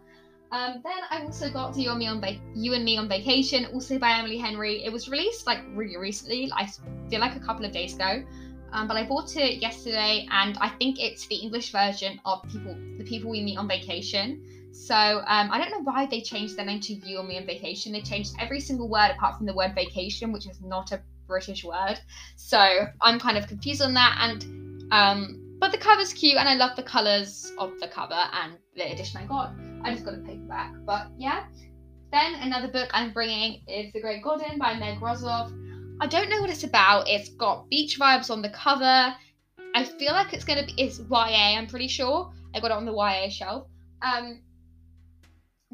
Um, 0.52 0.80
then 0.84 1.02
I 1.10 1.22
also 1.24 1.50
got 1.50 1.76
you 1.76 1.90
and 1.90 1.98
me 1.98 2.06
on 2.06 2.22
you 2.54 2.74
and 2.74 2.84
me 2.84 2.96
on 2.96 3.08
vacation, 3.08 3.66
also 3.66 3.98
by 3.98 4.12
Emily 4.12 4.38
Henry. 4.38 4.84
It 4.84 4.92
was 4.92 5.08
released 5.08 5.46
like 5.46 5.58
really 5.74 5.96
recently. 5.96 6.50
I 6.54 6.70
feel 7.10 7.20
like 7.20 7.34
a 7.34 7.40
couple 7.40 7.64
of 7.64 7.72
days 7.72 7.94
ago, 7.94 8.24
um, 8.72 8.86
but 8.86 8.96
I 8.96 9.04
bought 9.04 9.36
it 9.36 9.60
yesterday, 9.60 10.28
and 10.30 10.56
I 10.58 10.68
think 10.68 11.00
it's 11.00 11.26
the 11.26 11.36
English 11.36 11.72
version 11.72 12.20
of 12.24 12.44
people 12.44 12.76
the 12.96 13.04
people 13.04 13.28
we 13.30 13.42
meet 13.42 13.58
on 13.58 13.66
vacation. 13.66 14.44
So 14.84 14.94
um, 14.94 15.50
I 15.50 15.58
don't 15.58 15.70
know 15.70 15.82
why 15.82 16.06
they 16.06 16.20
changed 16.20 16.56
their 16.56 16.66
name 16.66 16.80
to 16.80 16.92
You 16.94 17.20
and 17.20 17.28
Me 17.28 17.38
on 17.38 17.46
Vacation. 17.46 17.92
They 17.92 18.02
changed 18.02 18.34
every 18.38 18.60
single 18.60 18.88
word 18.88 19.10
apart 19.10 19.36
from 19.36 19.46
the 19.46 19.54
word 19.54 19.74
vacation, 19.74 20.32
which 20.32 20.46
is 20.46 20.60
not 20.60 20.92
a 20.92 21.00
British 21.26 21.64
word. 21.64 21.98
So 22.36 22.86
I'm 23.00 23.18
kind 23.18 23.36
of 23.36 23.48
confused 23.48 23.82
on 23.82 23.94
that. 23.94 24.16
And 24.20 24.92
um, 24.92 25.56
but 25.58 25.72
the 25.72 25.78
cover's 25.78 26.12
cute, 26.12 26.36
and 26.36 26.48
I 26.48 26.54
love 26.54 26.76
the 26.76 26.82
colours 26.82 27.52
of 27.58 27.80
the 27.80 27.88
cover 27.88 28.22
and 28.32 28.58
the 28.74 28.92
edition 28.92 29.20
I 29.20 29.26
got. 29.26 29.54
I 29.82 29.92
just 29.92 30.04
got 30.04 30.14
a 30.14 30.18
paperback, 30.18 30.74
but 30.84 31.08
yeah. 31.16 31.44
Then 32.12 32.34
another 32.36 32.68
book 32.68 32.88
I'm 32.92 33.12
bringing 33.12 33.62
is 33.66 33.92
The 33.92 34.00
Great 34.00 34.22
Godden 34.22 34.58
by 34.58 34.74
Meg 34.74 35.00
Rosoff. 35.00 35.50
I 36.00 36.06
don't 36.06 36.28
know 36.28 36.40
what 36.40 36.50
it's 36.50 36.64
about. 36.64 37.08
It's 37.08 37.30
got 37.30 37.68
beach 37.70 37.98
vibes 37.98 38.30
on 38.30 38.42
the 38.42 38.50
cover. 38.50 39.14
I 39.74 39.84
feel 39.84 40.12
like 40.12 40.32
it's 40.32 40.44
gonna 40.44 40.66
be 40.66 40.74
it's 40.76 41.00
YA. 41.10 41.56
I'm 41.58 41.66
pretty 41.66 41.88
sure. 41.88 42.32
I 42.54 42.60
got 42.60 42.70
it 42.70 42.76
on 42.76 42.84
the 42.84 42.92
YA 42.92 43.28
shelf. 43.30 43.66
Um, 44.02 44.40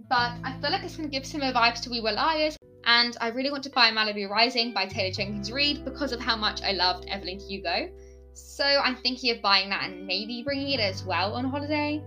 but 0.08 0.32
I 0.44 0.56
feel 0.60 0.70
like 0.70 0.84
it's 0.84 0.96
going 0.96 1.08
to 1.08 1.12
give 1.12 1.26
similar 1.26 1.52
vibes 1.52 1.80
to 1.82 1.90
We 1.90 2.00
Were 2.00 2.12
Liars. 2.12 2.56
And 2.84 3.16
I 3.20 3.28
really 3.28 3.50
want 3.50 3.62
to 3.64 3.70
buy 3.70 3.90
Malibu 3.90 4.28
Rising 4.28 4.74
by 4.74 4.86
Taylor 4.86 5.12
Jenkins 5.12 5.52
Reid 5.52 5.84
because 5.84 6.12
of 6.12 6.20
how 6.20 6.36
much 6.36 6.62
I 6.62 6.72
loved 6.72 7.06
Evelyn 7.08 7.38
Hugo. 7.38 7.88
So 8.32 8.64
I'm 8.64 8.96
thinking 8.96 9.34
of 9.34 9.42
buying 9.42 9.70
that 9.70 9.88
and 9.88 10.06
maybe 10.06 10.42
bringing 10.42 10.70
it 10.70 10.80
as 10.80 11.04
well 11.04 11.34
on 11.34 11.44
holiday. 11.44 12.02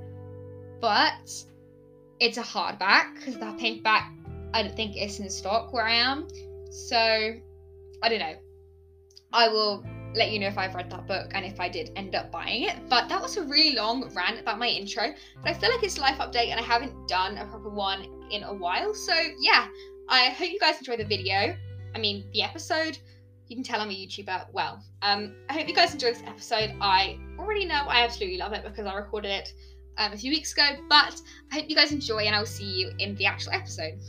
But 0.81 1.31
it's 2.19 2.37
a 2.37 2.43
hardback 2.43 3.15
because 3.15 3.35
the 3.35 3.55
paperback 3.57 4.11
I 4.53 4.63
don't 4.63 4.75
think 4.75 4.97
is 4.97 5.19
in 5.19 5.29
stock 5.29 5.73
where 5.73 5.85
I 5.85 5.95
am. 5.95 6.27
So 6.71 6.97
I 6.97 8.09
don't 8.09 8.19
know. 8.19 8.35
I 9.31 9.47
will 9.49 9.85
let 10.15 10.31
you 10.31 10.39
know 10.39 10.47
if 10.47 10.57
I've 10.57 10.73
read 10.75 10.89
that 10.89 11.07
book 11.07 11.31
and 11.33 11.45
if 11.45 11.59
I 11.59 11.69
did 11.69 11.91
end 11.95 12.15
up 12.15 12.31
buying 12.31 12.63
it. 12.63 12.75
But 12.89 13.09
that 13.09 13.21
was 13.21 13.37
a 13.37 13.43
really 13.43 13.75
long 13.75 14.09
rant 14.13 14.39
about 14.39 14.59
my 14.59 14.67
intro. 14.67 15.13
But 15.41 15.51
I 15.51 15.53
feel 15.53 15.69
like 15.69 15.83
it's 15.83 15.97
a 15.97 16.01
life 16.01 16.17
update 16.19 16.49
and 16.49 16.59
I 16.59 16.63
haven't 16.63 17.07
done 17.07 17.37
a 17.37 17.45
proper 17.45 17.69
one 17.69 18.07
in 18.31 18.43
a 18.43 18.53
while. 18.53 18.93
So 18.93 19.13
yeah, 19.39 19.67
I 20.09 20.29
hope 20.29 20.49
you 20.49 20.59
guys 20.59 20.77
enjoy 20.77 20.97
the 20.97 21.05
video. 21.05 21.55
I 21.93 21.99
mean 21.99 22.25
the 22.33 22.41
episode. 22.41 22.97
You 23.47 23.55
can 23.55 23.63
tell 23.63 23.79
I'm 23.79 23.89
a 23.89 23.93
YouTuber. 23.93 24.47
Well, 24.53 24.83
um, 25.03 25.35
I 25.49 25.53
hope 25.53 25.67
you 25.67 25.75
guys 25.75 25.93
enjoy 25.93 26.13
this 26.13 26.23
episode. 26.25 26.73
I 26.81 27.19
already 27.37 27.65
know 27.65 27.85
I 27.87 28.03
absolutely 28.03 28.37
love 28.37 28.53
it 28.53 28.63
because 28.63 28.87
I 28.87 28.95
recorded 28.95 29.29
it 29.29 29.53
um, 29.97 30.13
a 30.13 30.17
few 30.17 30.31
weeks 30.31 30.53
ago. 30.53 30.81
But 30.89 31.21
I 31.51 31.55
hope 31.55 31.69
you 31.69 31.75
guys 31.75 31.91
enjoy 31.91 32.21
and 32.23 32.35
I'll 32.35 32.45
see 32.45 32.65
you 32.65 32.91
in 32.97 33.15
the 33.15 33.25
actual 33.27 33.53
episode. 33.53 33.99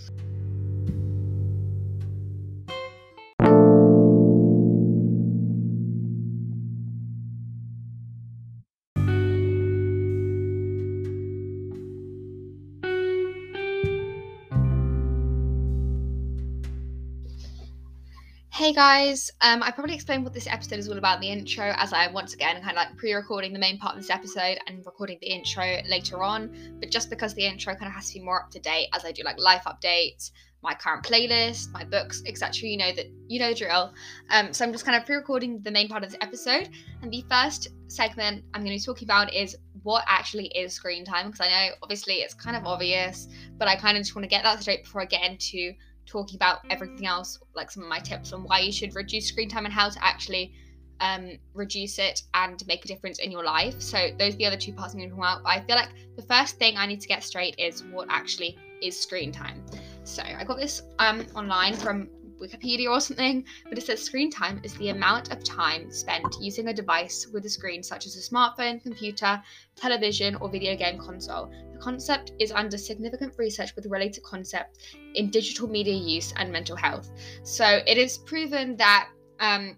Hey 18.66 18.72
guys, 18.72 19.30
um, 19.42 19.62
I 19.62 19.70
probably 19.70 19.94
explained 19.94 20.24
what 20.24 20.34
this 20.34 20.48
episode 20.48 20.80
is 20.80 20.88
all 20.88 20.98
about 20.98 21.18
in 21.18 21.20
the 21.20 21.30
intro, 21.30 21.72
as 21.76 21.92
I 21.92 22.10
once 22.10 22.34
again 22.34 22.56
kind 22.56 22.70
of 22.70 22.74
like 22.74 22.96
pre-recording 22.96 23.52
the 23.52 23.60
main 23.60 23.78
part 23.78 23.94
of 23.94 24.02
this 24.02 24.10
episode 24.10 24.58
and 24.66 24.84
recording 24.84 25.18
the 25.20 25.28
intro 25.28 25.82
later 25.88 26.20
on. 26.24 26.50
But 26.80 26.90
just 26.90 27.08
because 27.08 27.32
the 27.32 27.46
intro 27.46 27.76
kind 27.76 27.86
of 27.86 27.92
has 27.92 28.08
to 28.08 28.18
be 28.18 28.24
more 28.24 28.42
up 28.42 28.50
to 28.50 28.58
date, 28.58 28.88
as 28.92 29.04
I 29.04 29.12
do 29.12 29.22
like 29.22 29.38
life 29.38 29.62
updates, 29.68 30.32
my 30.64 30.74
current 30.74 31.04
playlist, 31.04 31.70
my 31.70 31.84
books, 31.84 32.24
etc. 32.26 32.68
You 32.68 32.78
know 32.78 32.92
that 32.92 33.06
you 33.28 33.38
know 33.38 33.50
the 33.50 33.54
drill. 33.54 33.94
Um, 34.30 34.52
so 34.52 34.64
I'm 34.64 34.72
just 34.72 34.84
kind 34.84 35.00
of 35.00 35.06
pre-recording 35.06 35.62
the 35.62 35.70
main 35.70 35.86
part 35.86 36.02
of 36.02 36.10
this 36.10 36.18
episode, 36.20 36.68
and 37.02 37.12
the 37.12 37.24
first 37.30 37.68
segment 37.86 38.42
I'm 38.52 38.64
going 38.64 38.76
to 38.76 38.82
be 38.82 38.84
talking 38.84 39.06
about 39.06 39.32
is 39.32 39.56
what 39.84 40.04
actually 40.08 40.46
is 40.48 40.72
screen 40.72 41.04
time, 41.04 41.26
because 41.30 41.46
I 41.46 41.50
know 41.50 41.74
obviously 41.84 42.14
it's 42.14 42.34
kind 42.34 42.56
of 42.56 42.66
obvious, 42.66 43.28
but 43.58 43.68
I 43.68 43.76
kind 43.76 43.96
of 43.96 44.02
just 44.02 44.16
want 44.16 44.24
to 44.24 44.28
get 44.28 44.42
that 44.42 44.60
straight 44.60 44.82
before 44.82 45.02
I 45.02 45.04
get 45.04 45.22
into 45.22 45.72
talking 46.06 46.36
about 46.36 46.60
everything 46.70 47.06
else, 47.06 47.38
like 47.54 47.70
some 47.70 47.82
of 47.82 47.88
my 47.88 47.98
tips 47.98 48.32
on 48.32 48.44
why 48.44 48.60
you 48.60 48.72
should 48.72 48.94
reduce 48.94 49.28
screen 49.28 49.48
time 49.48 49.64
and 49.64 49.74
how 49.74 49.88
to 49.88 50.04
actually 50.04 50.54
um, 51.00 51.32
reduce 51.54 51.98
it 51.98 52.22
and 52.34 52.66
make 52.66 52.84
a 52.84 52.88
difference 52.88 53.18
in 53.18 53.30
your 53.30 53.44
life. 53.44 53.80
So 53.80 54.10
those 54.18 54.34
are 54.34 54.36
the 54.36 54.46
other 54.46 54.56
two 54.56 54.72
parts 54.72 54.94
I'm 54.94 55.00
going 55.00 55.10
to. 55.10 55.16
But 55.16 55.42
I 55.44 55.60
feel 55.60 55.76
like 55.76 55.90
the 56.16 56.22
first 56.22 56.58
thing 56.58 56.76
I 56.76 56.86
need 56.86 57.00
to 57.00 57.08
get 57.08 57.22
straight 57.22 57.54
is 57.58 57.84
what 57.84 58.08
actually 58.10 58.56
is 58.82 58.98
screen 58.98 59.32
time. 59.32 59.62
So 60.04 60.22
I 60.22 60.44
got 60.44 60.58
this 60.58 60.82
um, 60.98 61.26
online 61.34 61.74
from 61.74 62.08
Wikipedia 62.40 62.90
or 62.90 63.00
something, 63.00 63.44
but 63.68 63.78
it 63.78 63.84
says 63.84 64.02
screen 64.02 64.30
time 64.30 64.60
is 64.62 64.74
the 64.74 64.90
amount 64.90 65.32
of 65.32 65.42
time 65.42 65.90
spent 65.90 66.36
using 66.40 66.68
a 66.68 66.74
device 66.74 67.26
with 67.32 67.44
a 67.44 67.48
screen 67.48 67.82
such 67.82 68.06
as 68.06 68.16
a 68.16 68.20
smartphone, 68.20 68.82
computer, 68.82 69.42
television, 69.74 70.36
or 70.36 70.48
video 70.48 70.76
game 70.76 70.98
console. 70.98 71.50
The 71.72 71.78
concept 71.78 72.32
is 72.38 72.52
under 72.52 72.78
significant 72.78 73.34
research 73.38 73.74
with 73.76 73.86
related 73.86 74.22
concepts 74.24 74.78
in 75.14 75.30
digital 75.30 75.68
media 75.68 75.94
use 75.94 76.32
and 76.36 76.50
mental 76.50 76.76
health. 76.76 77.10
So 77.42 77.80
it 77.86 77.98
is 77.98 78.18
proven 78.18 78.76
that 78.76 79.08
um, 79.40 79.76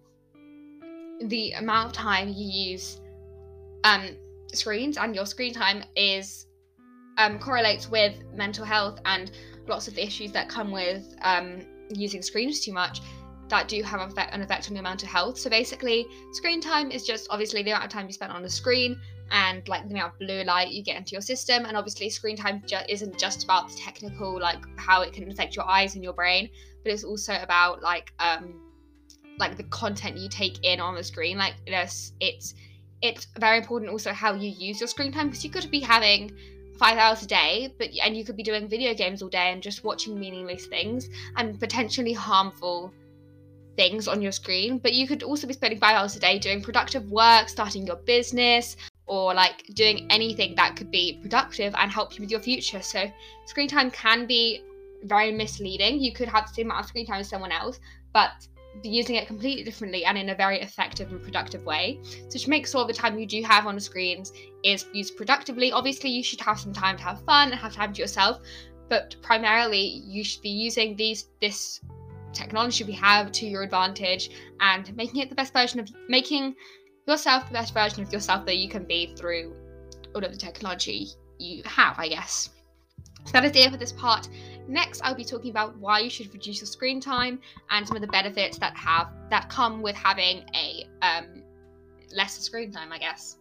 the 1.23 1.53
amount 1.53 1.89
of 1.89 1.93
time 1.93 2.29
you 2.29 2.71
use 2.71 3.01
um, 3.85 4.17
screens 4.53 4.97
and 4.97 5.15
your 5.15 5.27
screen 5.27 5.53
time 5.53 5.83
is 5.97 6.47
um, 7.19 7.39
correlates 7.39 7.91
with 7.91 8.15
mental 8.35 8.65
health 8.65 9.01
and 9.05 9.31
lots 9.67 9.89
of 9.89 9.95
the 9.95 10.05
issues 10.05 10.33
that 10.33 10.49
come 10.49 10.71
with 10.71 11.15
um, 11.23 11.61
using 11.91 12.23
screens 12.23 12.61
too 12.61 12.73
much 12.73 13.01
that 13.49 13.69
do 13.69 13.83
have 13.83 14.01
an 14.01 14.11
effect, 14.11 14.35
an 14.35 14.43
effect 14.43 14.69
on 14.69 14.75
your 14.75 14.83
mental 14.83 15.09
health. 15.09 15.39
So 15.39 15.51
basically, 15.51 16.07
screen 16.33 16.61
time 16.61 16.91
is 16.91 17.05
just 17.05 17.27
obviously 17.31 17.63
the 17.63 17.71
amount 17.71 17.85
of 17.85 17.91
time 17.91 18.07
you 18.07 18.13
spend 18.13 18.33
on 18.33 18.43
the 18.43 18.51
screen 18.51 19.01
and 19.31 19.67
like 19.69 19.87
the 19.89 19.95
amount 19.95 20.15
of 20.15 20.19
blue 20.19 20.43
light 20.45 20.71
you 20.71 20.83
get 20.83 20.97
into 20.97 21.13
your 21.13 21.21
system. 21.21 21.65
And 21.65 21.77
obviously, 21.77 22.11
screen 22.11 22.37
time 22.37 22.63
ju- 22.67 22.77
isn't 22.89 23.19
just 23.19 23.45
about 23.45 23.71
the 23.71 23.77
technical, 23.77 24.39
like 24.39 24.59
how 24.77 25.03
it 25.03 25.13
can 25.13 25.31
affect 25.31 25.57
your 25.57 25.69
eyes 25.69 25.95
and 25.95 26.05
your 26.05 26.13
brain, 26.13 26.51
but 26.83 26.93
it's 26.93 27.05
also 27.05 27.35
about 27.41 27.83
like 27.83 28.13
um 28.19 28.61
like 29.39 29.57
the 29.57 29.65
content 29.65 30.17
you 30.17 30.29
take 30.29 30.65
in 30.65 30.81
on 30.81 30.95
the 30.95 31.05
screen. 31.05 31.39
Like 31.39 31.55
it's 31.67 32.13
it's 32.21 32.55
it's 33.01 33.29
very 33.39 33.59
important 33.59 33.91
also 33.91 34.13
how 34.13 34.35
you 34.35 34.51
use 34.51 34.81
your 34.81 34.89
screen 34.89 35.13
time 35.13 35.29
because 35.29 35.45
you 35.45 35.51
could 35.51 35.71
be 35.71 35.81
having 35.81 36.37
five 36.79 36.97
hours 36.99 37.23
a 37.23 37.27
day, 37.27 37.75
but 37.79 37.89
and 38.03 38.17
you 38.17 38.25
could 38.25 38.37
be 38.37 38.43
doing 38.43 38.69
video 38.69 38.95
games 38.95 39.23
all 39.23 39.29
day 39.29 39.53
and 39.53 39.63
just 39.63 39.85
watching 39.85 40.19
meaningless 40.19 40.67
things 40.67 41.09
and 41.37 41.59
potentially 41.59 42.13
harmful 42.13 42.93
things 43.77 44.09
on 44.09 44.23
your 44.23 44.33
screen. 44.33 44.79
But 44.79 44.95
you 44.95 45.07
could 45.07 45.23
also 45.23 45.47
be 45.47 45.55
spending 45.55 45.79
five 45.79 45.97
hours 45.97 46.17
a 46.17 46.21
day 46.21 46.39
doing 46.39 46.63
productive 46.63 47.11
work, 47.11 47.49
starting 47.49 47.87
your 47.87 47.97
business, 47.97 48.77
or 49.07 49.35
like 49.35 49.65
doing 49.75 50.07
anything 50.11 50.55
that 50.57 50.77
could 50.77 50.91
be 50.91 51.19
productive 51.23 51.75
and 51.79 51.91
help 51.91 52.15
you 52.15 52.21
with 52.21 52.31
your 52.31 52.41
future. 52.41 52.83
So 52.83 53.11
screen 53.47 53.69
time 53.69 53.91
can 53.91 54.27
be 54.27 54.63
very 55.05 55.33
misleading. 55.33 56.01
You 56.01 56.13
could 56.13 56.29
have 56.29 56.49
the 56.49 56.55
same 56.55 56.67
amount 56.67 56.85
of 56.85 56.89
screen 56.89 57.07
time 57.07 57.21
as 57.21 57.29
someone 57.29 57.53
else, 57.53 57.81
but 58.13 58.47
using 58.83 59.17
it 59.17 59.27
completely 59.27 59.65
differently 59.65 60.05
and 60.05 60.17
in 60.19 60.31
a 60.31 60.35
very 60.35 60.61
effective 60.61 61.11
and 61.11 61.23
productive 61.23 61.65
way. 61.65 62.01
So 62.29 62.39
to 62.39 62.51
make 62.51 62.67
sure 62.67 62.87
the 62.87 62.93
time 62.93 63.19
you 63.19 63.27
do 63.27 63.43
have 63.43 63.67
on 63.67 63.79
screens 63.81 64.33
is 64.65 64.87
used 64.93 65.17
productively. 65.17 65.73
Obviously, 65.73 66.11
you 66.11 66.23
should 66.23 66.41
have 66.41 66.59
some 66.59 66.73
time 66.73 66.97
to 66.97 67.03
have 67.03 67.25
fun 67.25 67.51
and 67.51 67.61
have 67.61 67.75
time 67.75 67.93
to 67.93 68.01
yourself, 68.01 68.41
but 68.89 69.17
primarily 69.23 70.03
you 70.05 70.25
should 70.25 70.43
be 70.43 70.51
using 70.51 70.97
these 70.97 71.29
this 71.41 71.81
technology 72.33 72.85
we 72.85 72.93
have 72.93 73.33
to 73.33 73.47
your 73.47 73.63
advantage 73.63 74.31
and 74.61 74.95
making 74.97 75.21
it 75.21 75.29
the 75.29 75.35
best 75.35 75.53
version 75.53 75.81
of 75.81 75.91
making 76.09 76.55
yourself 77.07 77.47
the 77.49 77.55
best 77.55 77.73
version 77.73 78.03
of 78.03 78.13
yourself 78.13 78.45
that 78.45 78.57
you 78.59 78.69
can 78.69 78.85
be 78.85 79.15
through 79.17 79.55
all 80.15 80.25
of 80.25 80.31
the 80.31 80.37
technology 80.37 81.09
you 81.39 81.63
have, 81.65 81.99
I 81.99 82.09
guess. 82.09 82.51
So 83.25 83.33
that 83.33 83.45
is 83.45 83.53
it 83.55 83.71
for 83.71 83.77
this 83.77 83.93
part. 83.93 84.29
Next, 84.69 85.01
I'll 85.03 85.15
be 85.15 85.25
talking 85.25 85.51
about 85.51 85.79
why 85.79 86.01
you 86.01 86.11
should 86.11 86.33
reduce 86.33 86.61
your 86.61 86.67
screen 86.67 87.01
time 87.01 87.41
and 87.71 87.89
some 87.89 87.97
of 87.97 88.03
the 88.03 88.09
benefits 88.09 88.59
that 88.59 88.77
have 88.77 89.09
that 89.31 89.49
come 89.49 89.81
with 89.81 89.97
having 89.97 90.45
a 90.55 90.87
um, 91.01 91.43
lesser 92.15 92.43
screen 92.43 92.71
time, 92.71 92.93
I 92.93 92.99
guess. 92.99 93.38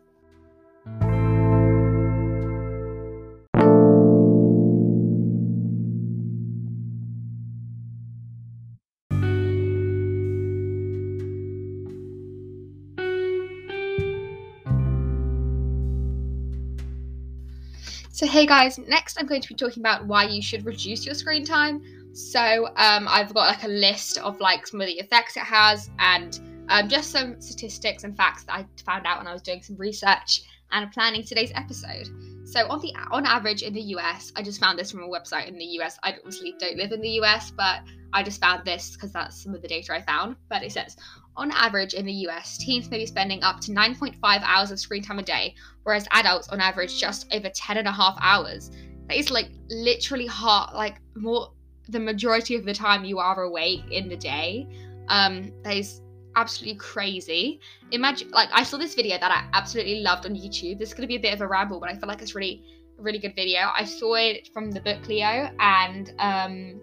So, 18.17 18.25
hey 18.25 18.47
guys, 18.47 18.79
next 18.79 19.19
I'm 19.19 19.27
going 19.27 19.41
to 19.41 19.47
be 19.47 19.53
talking 19.53 19.79
about 19.79 20.07
why 20.07 20.23
you 20.23 20.41
should 20.41 20.65
reduce 20.65 21.05
your 21.05 21.13
screen 21.13 21.45
time. 21.45 21.83
So, 22.13 22.65
um, 22.75 23.07
I've 23.07 23.31
got 23.31 23.45
like 23.47 23.63
a 23.63 23.67
list 23.67 24.17
of 24.17 24.39
like 24.39 24.65
some 24.65 24.81
of 24.81 24.87
the 24.87 24.93
effects 24.93 25.37
it 25.37 25.43
has 25.43 25.91
and 25.99 26.39
um, 26.69 26.89
just 26.89 27.11
some 27.11 27.39
statistics 27.39 28.05
and 28.05 28.17
facts 28.17 28.45
that 28.45 28.53
I 28.53 28.65
found 28.83 29.05
out 29.05 29.19
when 29.19 29.27
I 29.27 29.33
was 29.33 29.43
doing 29.43 29.61
some 29.61 29.75
research 29.75 30.41
and 30.71 30.91
planning 30.91 31.21
today's 31.21 31.51
episode. 31.53 32.09
So, 32.47 32.65
on 32.69 32.79
the 32.79 32.93
on 33.11 33.25
average 33.25 33.61
in 33.61 33.73
the 33.73 33.81
US, 33.97 34.31
I 34.37 34.41
just 34.41 34.61
found 34.61 34.79
this 34.79 34.89
from 34.89 35.03
a 35.03 35.07
website 35.07 35.49
in 35.49 35.57
the 35.57 35.65
US. 35.79 35.99
I 36.01 36.13
obviously 36.13 36.55
don't 36.57 36.77
live 36.77 36.93
in 36.93 37.01
the 37.01 37.19
US, 37.21 37.51
but 37.51 37.81
I 38.13 38.23
just 38.23 38.39
found 38.39 38.63
this 38.63 38.93
because 38.93 39.11
that's 39.11 39.43
some 39.43 39.53
of 39.53 39.61
the 39.61 39.67
data 39.67 39.93
I 39.93 40.01
found. 40.01 40.37
But 40.49 40.63
it 40.63 40.71
says 40.71 40.95
on 41.35 41.51
average 41.51 41.93
in 41.93 42.05
the 42.05 42.13
US, 42.27 42.57
teens 42.57 42.89
may 42.89 42.99
be 42.99 43.05
spending 43.05 43.43
up 43.43 43.59
to 43.61 43.71
9.5 43.71 44.15
hours 44.23 44.71
of 44.71 44.79
screen 44.79 45.03
time 45.03 45.19
a 45.19 45.23
day, 45.23 45.55
whereas 45.83 46.07
adults 46.11 46.47
on 46.47 46.61
average 46.61 46.97
just 46.97 47.27
over 47.33 47.49
10 47.49 47.77
and 47.77 47.87
a 47.87 47.91
half 47.91 48.17
hours. 48.21 48.71
That 49.09 49.17
is 49.17 49.29
like 49.29 49.49
literally 49.69 50.25
hard, 50.25 50.73
like 50.73 51.01
more 51.15 51.51
the 51.89 51.99
majority 51.99 52.55
of 52.55 52.63
the 52.63 52.73
time 52.73 53.03
you 53.03 53.19
are 53.19 53.43
awake 53.43 53.91
in 53.91 54.07
the 54.07 54.17
day. 54.17 54.67
Um, 55.09 55.51
that 55.63 55.75
is 55.75 56.01
absolutely 56.37 56.77
crazy. 56.77 57.59
Imagine, 57.91 58.29
like, 58.31 58.49
I 58.53 58.63
saw 58.63 58.77
this 58.77 58.93
video 58.93 59.17
that 59.17 59.31
I 59.31 59.49
absolutely 59.57 60.01
loved 60.01 60.25
on 60.25 60.35
YouTube. 60.35 60.77
This 60.79 60.89
is 60.89 60.93
gonna 60.93 61.07
be 61.07 61.15
a 61.15 61.19
bit 61.19 61.33
of 61.33 61.41
a 61.41 61.47
ramble, 61.47 61.79
but 61.79 61.89
I 61.89 61.95
feel 61.95 62.07
like 62.07 62.21
it's 62.21 62.35
really, 62.35 62.63
really 62.97 63.17
good 63.17 63.35
video. 63.35 63.71
I 63.75 63.83
saw 63.83 64.13
it 64.13 64.49
from 64.53 64.71
the 64.71 64.79
book 64.79 65.07
Leo 65.07 65.49
and 65.59 66.13
um, 66.19 66.79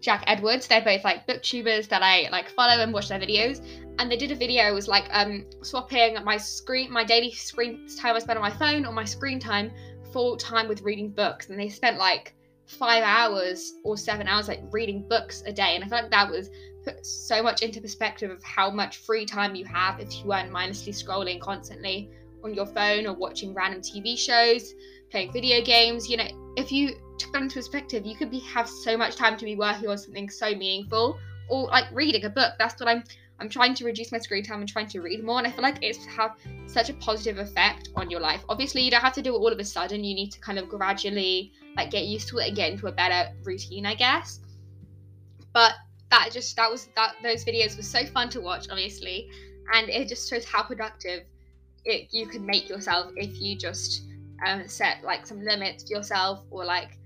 Jack 0.00 0.24
Edwards. 0.26 0.66
They're 0.66 0.84
both 0.84 1.04
like 1.04 1.26
booktubers 1.28 1.88
that 1.88 2.02
I 2.02 2.28
like 2.32 2.48
follow 2.50 2.82
and 2.82 2.92
watch 2.92 3.08
their 3.08 3.20
videos. 3.20 3.64
And 3.98 4.10
they 4.10 4.16
did 4.16 4.32
a 4.32 4.34
video 4.34 4.68
it 4.68 4.74
was 4.74 4.88
like 4.88 5.04
um 5.12 5.46
swapping 5.62 6.16
my 6.24 6.36
screen 6.36 6.90
my 6.90 7.04
daily 7.04 7.30
screen 7.30 7.86
time 8.00 8.16
I 8.16 8.18
spend 8.18 8.38
on 8.38 8.42
my 8.42 8.50
phone 8.50 8.86
or 8.86 8.92
my 8.92 9.04
screen 9.04 9.38
time 9.38 9.70
full 10.12 10.36
time 10.36 10.66
with 10.66 10.82
reading 10.82 11.10
books. 11.10 11.50
And 11.50 11.60
they 11.60 11.68
spent 11.68 11.98
like 11.98 12.34
five 12.66 13.02
hours 13.02 13.74
or 13.84 13.96
seven 13.96 14.26
hours 14.26 14.48
like 14.48 14.62
reading 14.70 15.06
books 15.08 15.42
a 15.46 15.52
day 15.52 15.74
and 15.74 15.84
i 15.84 15.88
feel 15.88 15.98
like 15.98 16.10
that 16.10 16.30
was 16.30 16.48
put 16.84 17.04
so 17.06 17.42
much 17.42 17.62
into 17.62 17.80
perspective 17.80 18.30
of 18.30 18.42
how 18.42 18.70
much 18.70 18.98
free 18.98 19.24
time 19.24 19.54
you 19.54 19.64
have 19.64 20.00
if 20.00 20.14
you 20.16 20.24
weren't 20.26 20.50
mindlessly 20.50 20.92
scrolling 20.92 21.40
constantly 21.40 22.10
on 22.44 22.54
your 22.54 22.66
phone 22.66 23.06
or 23.06 23.14
watching 23.14 23.54
random 23.54 23.80
tv 23.80 24.18
shows 24.18 24.74
playing 25.10 25.32
video 25.32 25.62
games 25.62 26.08
you 26.08 26.16
know 26.16 26.26
if 26.56 26.72
you 26.72 26.90
took 27.18 27.32
that 27.32 27.42
into 27.42 27.54
perspective 27.54 28.04
you 28.04 28.16
could 28.16 28.30
be 28.30 28.40
have 28.40 28.68
so 28.68 28.96
much 28.96 29.16
time 29.16 29.36
to 29.36 29.44
be 29.44 29.54
working 29.54 29.88
on 29.88 29.96
something 29.96 30.28
so 30.28 30.50
meaningful 30.54 31.18
or 31.48 31.66
like 31.68 31.84
reading 31.92 32.24
a 32.24 32.30
book 32.30 32.52
that's 32.58 32.80
what 32.80 32.88
i'm 32.88 33.04
I'm 33.42 33.48
trying 33.48 33.74
to 33.74 33.84
reduce 33.84 34.12
my 34.12 34.18
screen 34.18 34.44
time 34.44 34.60
and 34.60 34.68
trying 34.68 34.86
to 34.86 35.00
read 35.00 35.24
more. 35.24 35.38
And 35.38 35.48
I 35.48 35.50
feel 35.50 35.62
like 35.62 35.82
it's 35.82 36.04
have 36.06 36.36
such 36.66 36.90
a 36.90 36.94
positive 36.94 37.38
effect 37.38 37.88
on 37.96 38.08
your 38.08 38.20
life. 38.20 38.44
Obviously, 38.48 38.82
you 38.82 38.90
don't 38.92 39.00
have 39.00 39.14
to 39.14 39.22
do 39.22 39.34
it 39.34 39.38
all 39.38 39.52
of 39.52 39.58
a 39.58 39.64
sudden. 39.64 40.04
You 40.04 40.14
need 40.14 40.30
to 40.30 40.40
kind 40.40 40.60
of 40.60 40.68
gradually 40.68 41.50
like 41.76 41.90
get 41.90 42.04
used 42.04 42.28
to 42.28 42.38
it 42.38 42.46
and 42.46 42.56
get 42.56 42.70
into 42.70 42.86
a 42.86 42.92
better 42.92 43.32
routine, 43.42 43.84
I 43.84 43.96
guess. 43.96 44.38
But 45.52 45.72
that 46.12 46.28
just 46.30 46.54
that 46.56 46.70
was 46.70 46.88
that 46.94 47.14
those 47.22 47.42
videos 47.42 47.74
were 47.76 47.82
so 47.82 48.04
fun 48.04 48.28
to 48.28 48.40
watch, 48.40 48.66
obviously, 48.70 49.30
and 49.72 49.88
it 49.88 50.08
just 50.08 50.28
shows 50.28 50.44
how 50.44 50.62
productive 50.62 51.22
it 51.84 52.08
you 52.12 52.26
can 52.26 52.44
make 52.44 52.68
yourself 52.68 53.10
if 53.16 53.40
you 53.40 53.56
just 53.56 54.02
um, 54.46 54.68
set 54.68 55.02
like 55.02 55.26
some 55.26 55.42
limits 55.42 55.84
for 55.84 55.96
yourself 55.96 56.44
or 56.50 56.64
like 56.66 56.98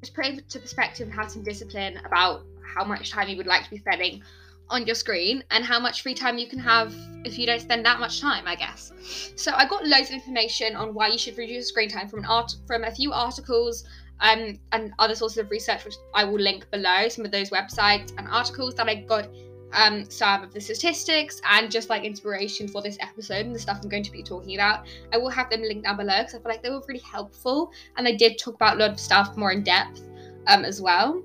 just 0.00 0.14
put 0.14 0.26
into 0.26 0.58
perspective 0.58 1.06
and 1.06 1.14
have 1.14 1.30
some 1.30 1.44
discipline 1.44 1.98
about 2.04 2.42
how 2.74 2.84
much 2.84 3.12
time 3.12 3.28
you 3.28 3.36
would 3.36 3.46
like 3.46 3.62
to 3.64 3.70
be 3.70 3.78
spending 3.78 4.20
on 4.68 4.84
your 4.84 4.96
screen 4.96 5.44
and 5.50 5.64
how 5.64 5.78
much 5.78 6.02
free 6.02 6.14
time 6.14 6.36
you 6.36 6.48
can 6.48 6.58
have 6.58 6.92
if 7.24 7.38
you 7.38 7.46
don't 7.46 7.60
spend 7.60 7.84
that 7.86 8.00
much 8.00 8.20
time 8.20 8.44
i 8.48 8.56
guess. 8.56 8.92
So 9.36 9.52
i 9.54 9.66
got 9.68 9.86
loads 9.86 10.08
of 10.08 10.14
information 10.14 10.74
on 10.74 10.92
why 10.92 11.08
you 11.08 11.18
should 11.18 11.38
reduce 11.38 11.68
screen 11.68 11.88
time 11.88 12.08
from 12.08 12.20
an 12.20 12.24
art 12.24 12.52
from 12.66 12.82
a 12.82 12.90
few 12.90 13.12
articles 13.12 13.84
um, 14.20 14.58
and 14.72 14.92
other 14.98 15.14
sources 15.14 15.38
of 15.38 15.50
research 15.50 15.84
which 15.84 15.94
i 16.14 16.24
will 16.24 16.40
link 16.40 16.70
below 16.70 17.08
some 17.08 17.24
of 17.24 17.30
those 17.30 17.50
websites 17.50 18.12
and 18.18 18.28
articles 18.28 18.74
that 18.74 18.88
i 18.88 18.94
got 18.94 19.28
um, 19.72 20.08
some 20.08 20.44
of 20.44 20.54
the 20.54 20.60
statistics 20.60 21.40
and 21.50 21.68
just 21.68 21.88
like 21.90 22.04
inspiration 22.04 22.68
for 22.68 22.80
this 22.80 22.96
episode 23.00 23.44
and 23.44 23.54
the 23.54 23.58
stuff 23.58 23.80
i'm 23.82 23.88
going 23.88 24.04
to 24.04 24.12
be 24.12 24.22
talking 24.22 24.54
about 24.54 24.86
i 25.12 25.18
will 25.18 25.30
have 25.30 25.50
them 25.50 25.62
linked 25.62 25.84
down 25.84 25.96
below 25.96 26.18
because 26.18 26.34
i 26.34 26.38
feel 26.38 26.50
like 26.50 26.62
they 26.62 26.70
were 26.70 26.82
really 26.86 27.00
helpful 27.00 27.72
and 27.96 28.06
they 28.06 28.14
did 28.14 28.38
talk 28.38 28.54
about 28.54 28.76
a 28.76 28.78
lot 28.78 28.90
of 28.90 29.00
stuff 29.00 29.36
more 29.36 29.50
in 29.50 29.62
depth 29.64 30.02
um, 30.46 30.64
as 30.64 30.80
well 30.80 31.22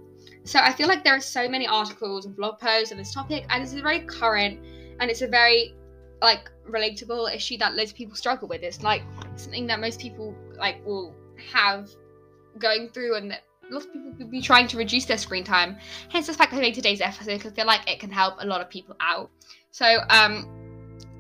so 0.50 0.60
I 0.60 0.72
feel 0.74 0.88
like 0.88 1.04
there 1.04 1.16
are 1.16 1.22
so 1.22 1.48
many 1.48 1.68
articles 1.68 2.26
and 2.26 2.36
blog 2.36 2.60
posts 2.60 2.92
on 2.92 2.98
this 2.98 3.14
topic, 3.14 3.46
and 3.50 3.62
it's 3.62 3.74
a 3.74 3.82
very 3.84 4.00
current 4.00 4.60
and 5.00 5.12
it's 5.12 5.22
a 5.22 5.28
very 5.28 5.76
like 6.24 6.50
relatable 6.68 7.34
issue 7.34 7.58
that 7.60 7.76
loads 7.76 7.92
of 7.92 7.98
people 7.98 8.16
struggle 8.16 8.48
with. 8.48 8.64
It's 8.64 8.82
like 8.82 9.04
something 9.36 9.68
that 9.68 9.80
most 9.80 10.00
people 10.00 10.36
like 10.58 10.84
will 10.86 11.16
have 11.54 11.90
going 12.58 12.90
through 12.90 13.16
and 13.16 13.38
lots 13.70 13.86
of 13.86 13.94
people 13.94 14.12
will 14.18 14.28
be 14.28 14.42
trying 14.42 14.68
to 14.68 14.78
reduce 14.78 15.06
their 15.06 15.18
screen 15.18 15.44
time. 15.44 15.78
Hence 16.10 16.28
the 16.28 16.34
fact 16.34 16.54
I 16.54 16.60
made 16.60 16.74
today's 16.74 17.02
episode 17.02 17.38
because 17.38 17.52
I 17.52 17.56
feel 17.56 17.66
like 17.66 17.90
it 17.90 18.00
can 18.00 18.10
help 18.10 18.36
a 18.40 18.46
lot 18.46 18.62
of 18.62 18.70
people 18.70 18.96
out. 19.00 19.30
So 19.72 20.00
um 20.10 20.48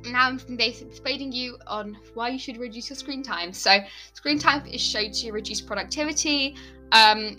now 0.05 0.27
I'm 0.27 0.37
basically 0.55 0.91
persuading 0.91 1.31
you 1.33 1.57
on 1.67 1.97
why 2.13 2.29
you 2.29 2.39
should 2.39 2.57
reduce 2.57 2.89
your 2.89 2.97
screen 2.97 3.21
time. 3.21 3.53
So 3.53 3.79
screen 4.13 4.39
time 4.39 4.65
is 4.65 4.81
shown 4.81 5.11
to 5.11 5.31
reduce 5.31 5.59
productivity, 5.59 6.55
um, 6.93 7.37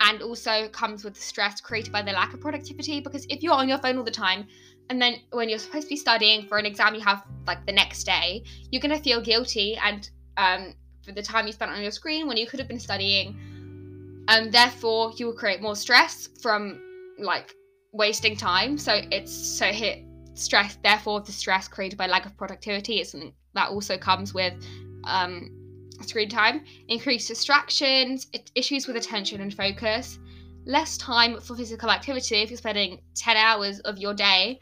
and 0.00 0.22
also 0.22 0.68
comes 0.68 1.04
with 1.04 1.14
the 1.14 1.20
stress 1.20 1.60
created 1.60 1.92
by 1.92 2.02
the 2.02 2.12
lack 2.12 2.34
of 2.34 2.40
productivity 2.40 3.00
because 3.00 3.26
if 3.28 3.42
you're 3.42 3.54
on 3.54 3.68
your 3.68 3.78
phone 3.78 3.96
all 3.96 4.04
the 4.04 4.10
time 4.10 4.46
and 4.90 5.00
then 5.00 5.16
when 5.32 5.48
you're 5.48 5.58
supposed 5.58 5.86
to 5.86 5.90
be 5.90 5.96
studying 5.96 6.46
for 6.46 6.58
an 6.58 6.66
exam 6.66 6.94
you 6.94 7.00
have 7.00 7.24
like 7.46 7.64
the 7.66 7.72
next 7.72 8.04
day 8.04 8.42
you're 8.70 8.82
going 8.82 8.94
to 8.94 9.02
feel 9.02 9.20
guilty 9.20 9.76
and 9.82 10.10
um, 10.36 10.74
for 11.06 11.12
the 11.12 11.22
time 11.22 11.46
you 11.46 11.52
spent 11.52 11.70
on 11.70 11.80
your 11.80 11.92
screen 11.92 12.26
when 12.26 12.36
you 12.36 12.46
could 12.46 12.58
have 12.58 12.68
been 12.68 12.80
studying. 12.80 14.24
And 14.28 14.52
therefore 14.52 15.12
you 15.16 15.26
will 15.26 15.34
create 15.34 15.62
more 15.62 15.76
stress 15.76 16.28
from 16.42 16.82
like 17.18 17.54
wasting 17.92 18.36
time. 18.36 18.76
So 18.76 19.00
it's 19.10 19.32
so 19.32 19.66
hit 19.66 20.04
stress 20.34 20.76
therefore 20.82 21.22
the 21.22 21.32
stress 21.32 21.66
created 21.66 21.96
by 21.96 22.06
lack 22.06 22.26
of 22.26 22.36
productivity 22.36 23.00
is 23.00 23.10
something 23.12 23.32
that 23.54 23.70
also 23.70 23.96
comes 23.96 24.34
with 24.34 24.52
um, 25.04 25.50
screen 26.02 26.28
time, 26.28 26.62
increased 26.88 27.28
distractions, 27.28 28.26
issues 28.54 28.86
with 28.86 28.96
attention 28.96 29.40
and 29.40 29.54
focus, 29.54 30.18
less 30.66 30.98
time 30.98 31.40
for 31.40 31.56
physical 31.56 31.90
activity. 31.90 32.36
If 32.36 32.50
you're 32.50 32.58
spending 32.58 33.00
10 33.14 33.36
hours 33.36 33.80
of 33.80 33.96
your 33.96 34.12
day 34.12 34.60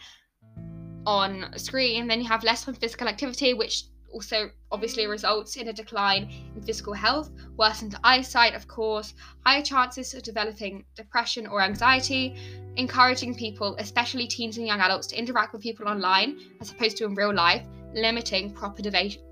on 1.07 1.47
screen, 1.57 2.07
then 2.07 2.21
you 2.21 2.29
have 2.29 2.45
less 2.45 2.65
physical 2.65 3.09
activity, 3.09 3.53
which 3.53 3.85
also 4.15 4.49
obviously 4.71 5.07
results 5.07 5.57
in 5.57 5.69
a 5.69 5.73
decline 5.73 6.33
in 6.55 6.63
physical 6.63 6.95
health, 6.95 7.31
worsened 7.59 7.97
eyesight, 8.05 8.55
of 8.55 8.67
course, 8.69 9.13
higher 9.45 9.63
chances 9.63 10.15
of 10.15 10.23
developing 10.23 10.85
depression 10.95 11.47
or 11.47 11.61
anxiety, 11.61 12.37
encouraging 12.77 13.35
people, 13.35 13.75
especially 13.79 14.27
teens 14.27 14.57
and 14.57 14.67
young 14.67 14.81
adults, 14.81 15.09
to 15.09 15.19
interact 15.19 15.53
with 15.53 15.63
people 15.63 15.89
online 15.89 16.39
as 16.61 16.71
opposed 16.71 16.97
to 16.97 17.05
in 17.05 17.15
real 17.15 17.35
life, 17.35 17.65
limiting 17.93 18.53
proper 18.53 18.83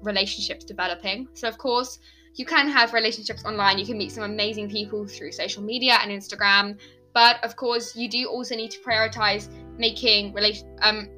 relationships 0.02 0.64
developing. 0.64 1.28
So, 1.34 1.48
of 1.48 1.56
course, 1.58 2.00
you 2.34 2.44
can 2.44 2.68
have 2.68 2.92
relationships 2.92 3.44
online, 3.44 3.78
you 3.78 3.86
can 3.86 3.98
meet 3.98 4.10
some 4.10 4.24
amazing 4.24 4.68
people 4.68 5.06
through 5.06 5.32
social 5.32 5.62
media 5.62 5.98
and 6.02 6.10
Instagram, 6.10 6.78
but 7.14 7.42
of 7.44 7.56
course, 7.56 7.94
you 7.94 8.08
do 8.08 8.26
also 8.26 8.56
need 8.56 8.70
to 8.72 8.80
prioritize 8.80 9.48
making 9.78 10.32
relation 10.32 10.76
um 10.82 11.08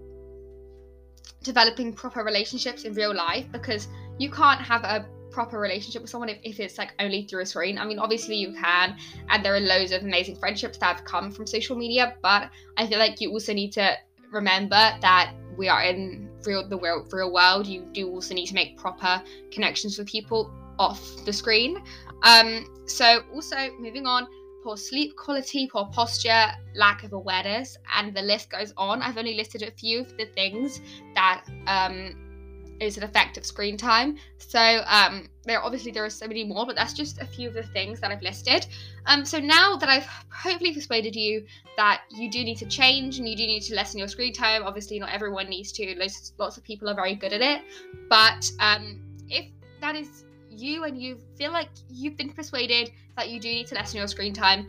developing 1.45 1.93
proper 1.93 2.25
relationships 2.25 2.83
in 2.83 2.95
real 2.95 3.15
life 3.15 3.47
because 3.53 3.87
you 4.19 4.31
can't 4.31 4.61
have 4.61 4.83
a 4.83 5.07
proper 5.31 5.59
relationship 5.59 6.01
with 6.03 6.11
someone 6.11 6.29
if, 6.29 6.39
if 6.43 6.59
it's 6.61 6.79
like 6.79 6.93
only 6.99 7.23
through 7.25 7.43
a 7.43 7.47
screen. 7.47 7.79
I 7.79 7.85
mean, 7.85 7.99
obviously 7.99 8.37
you 8.37 8.53
can, 8.53 8.97
and 9.29 9.45
there 9.45 9.55
are 9.55 9.61
loads 9.61 9.93
of 9.93 10.03
amazing 10.03 10.37
friendships 10.37 10.79
that 10.79 10.97
have 10.97 11.05
come 11.05 11.31
from 11.31 11.47
social 11.47 11.77
media, 11.77 12.17
but 12.23 12.51
I 12.77 12.87
feel 12.87 12.99
like 12.99 13.21
you 13.21 13.31
also 13.31 13.53
need 13.53 13.73
to 13.73 13.97
remember 14.33 14.83
that 15.01 15.33
we 15.57 15.69
are 15.69 15.83
in 15.83 16.29
real 16.45 16.67
the 16.69 16.79
real, 16.79 17.07
real 17.13 17.33
world. 17.33 17.67
You 17.67 17.87
do 17.93 18.09
also 18.11 18.35
need 18.35 18.47
to 18.47 18.55
make 18.55 18.77
proper 18.77 19.23
connections 19.51 19.99
with 19.99 20.09
people 20.09 20.51
off 20.79 21.01
the 21.25 21.33
screen. 21.33 21.83
Um, 22.23 22.67
so 22.87 23.23
also 23.33 23.71
moving 23.79 24.07
on, 24.07 24.27
poor 24.65 24.77
sleep 24.79 25.15
quality, 25.17 25.69
poor 25.71 25.85
posture, 25.93 26.47
lack 26.75 27.05
of 27.05 27.13
awareness, 27.13 27.77
and 27.95 28.17
the 28.17 28.23
list 28.23 28.51
goes 28.51 28.73
on. 28.79 29.03
I've 29.03 29.19
only 29.19 29.35
listed 29.35 29.63
a 29.63 29.71
few 29.71 30.01
of 30.01 30.17
the 30.17 30.25
things 30.25 30.81
that 31.15 31.45
um, 31.67 32.77
is 32.81 32.97
an 32.97 33.05
effect 33.05 33.37
of 33.37 33.45
screen 33.45 33.77
time. 33.77 34.17
So 34.39 34.83
um, 34.87 35.29
there 35.45 35.63
obviously 35.63 35.93
there 35.93 36.05
are 36.05 36.11
so 36.11 36.27
many 36.27 36.45
more, 36.45 36.65
but 36.65 36.77
that's 36.77 36.95
just 36.95 37.21
a 37.21 37.27
few 37.27 37.47
of 37.47 37.55
the 37.55 37.63
things 37.63 38.01
that 38.01 38.11
I've 38.11 38.23
listed. 38.23 38.67
Um, 39.05 39.25
so 39.27 39.39
now 39.39 39.77
that 39.77 39.91
I've 39.91 40.09
hopefully 40.33 40.73
persuaded 40.73 41.15
you 41.15 41.45
that 41.77 42.03
you 42.11 42.31
do 42.31 42.43
need 42.43 42.57
to 42.59 42.67
change 42.67 43.19
and 43.19 43.29
you 43.29 43.37
do 43.37 43.47
need 43.47 43.61
to 43.65 43.75
lessen 43.75 43.99
your 43.99 44.09
screen 44.09 44.33
time, 44.33 44.63
obviously 44.65 44.99
not 44.99 45.13
everyone 45.13 45.49
needs 45.49 45.73
to. 45.73 45.95
Lots, 45.99 46.33
lots 46.39 46.57
of 46.57 46.65
people 46.65 46.89
are 46.89 46.95
very 46.95 47.15
good 47.15 47.35
at 47.35 47.43
it, 47.43 47.63
but 48.09 48.51
um, 48.61 49.01
if 49.29 49.45
that 49.83 49.95
is 49.95 50.24
you 50.59 50.85
and 50.85 51.01
you 51.01 51.19
feel 51.37 51.53
like 51.53 51.69
you've 51.89 52.17
been 52.17 52.33
persuaded 52.33 52.91
that 53.17 53.29
you 53.29 53.41
do 53.41 53.49
need 53.49 53.67
to 53.69 53.75
lessen 53.75 53.99
your 53.99 54.09
screen 54.09 54.33
time, 54.33 54.67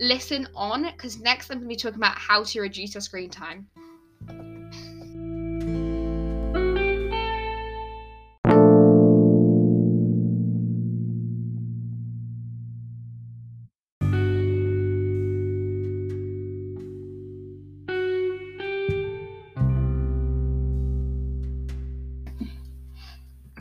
listen 0.00 0.48
on 0.54 0.82
because 0.84 1.20
next 1.20 1.50
I'm 1.50 1.58
going 1.58 1.68
to 1.68 1.74
be 1.74 1.76
talking 1.76 1.98
about 1.98 2.16
how 2.18 2.44
to 2.44 2.60
reduce 2.60 2.94
your 2.94 3.00
screen 3.00 3.30
time. 3.30 3.66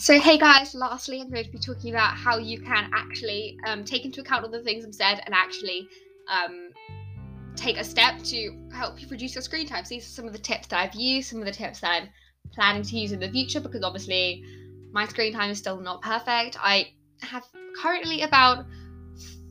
So, 0.07 0.17
hey 0.21 0.37
guys, 0.37 0.73
lastly, 0.73 1.19
I'm 1.19 1.29
going 1.29 1.43
to 1.43 1.51
be 1.51 1.59
talking 1.59 1.89
about 1.89 2.15
how 2.15 2.37
you 2.37 2.61
can 2.61 2.89
actually 2.93 3.59
um, 3.67 3.83
take 3.83 4.05
into 4.05 4.21
account 4.21 4.45
all 4.45 4.49
the 4.49 4.63
things 4.63 4.85
I've 4.85 4.95
said 4.95 5.21
and 5.25 5.35
actually 5.35 5.89
um, 6.29 6.69
take 7.57 7.77
a 7.77 7.83
step 7.83 8.23
to 8.23 8.57
help 8.73 9.01
you 9.01 9.07
reduce 9.09 9.35
your 9.35 9.41
screen 9.41 9.67
time. 9.67 9.83
So, 9.83 9.95
these 9.95 10.05
are 10.05 10.09
some 10.09 10.25
of 10.25 10.31
the 10.31 10.39
tips 10.39 10.67
that 10.67 10.79
I've 10.79 10.95
used, 10.95 11.29
some 11.29 11.39
of 11.39 11.45
the 11.45 11.51
tips 11.51 11.81
that 11.81 11.91
I'm 11.91 12.09
planning 12.53 12.83
to 12.83 12.97
use 12.97 13.11
in 13.11 13.19
the 13.19 13.29
future 13.29 13.59
because 13.59 13.83
obviously 13.83 14.45
my 14.93 15.05
screen 15.07 15.33
time 15.33 15.51
is 15.51 15.57
still 15.57 15.81
not 15.81 16.01
perfect. 16.01 16.55
I 16.57 16.93
have 17.19 17.43
currently 17.75 18.21
about 18.21 18.63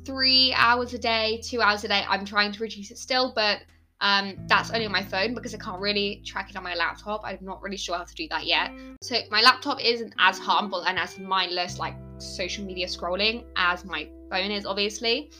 three 0.06 0.54
hours 0.56 0.94
a 0.94 0.98
day, 0.98 1.38
two 1.44 1.60
hours 1.60 1.84
a 1.84 1.88
day. 1.88 2.02
I'm 2.08 2.24
trying 2.24 2.52
to 2.52 2.62
reduce 2.62 2.90
it 2.90 2.96
still, 2.96 3.34
but 3.34 3.60
um, 4.00 4.36
that's 4.46 4.70
only 4.70 4.86
on 4.86 4.92
my 4.92 5.02
phone 5.02 5.34
because 5.34 5.54
I 5.54 5.58
can't 5.58 5.80
really 5.80 6.22
track 6.24 6.50
it 6.50 6.56
on 6.56 6.62
my 6.62 6.74
laptop. 6.74 7.22
I'm 7.24 7.38
not 7.40 7.62
really 7.62 7.76
sure 7.78 7.96
how 7.96 8.04
to 8.04 8.14
do 8.14 8.28
that 8.28 8.46
yet. 8.46 8.70
So 9.02 9.16
my 9.30 9.40
laptop 9.40 9.82
isn't 9.82 10.14
as 10.18 10.38
harmful 10.38 10.82
and 10.82 10.98
as 10.98 11.18
mindless 11.18 11.78
like 11.78 11.94
social 12.18 12.64
media 12.64 12.86
scrolling 12.86 13.44
as 13.56 13.84
my 13.84 14.08
phone 14.30 14.50
is, 14.50 14.66
obviously. 14.66 15.30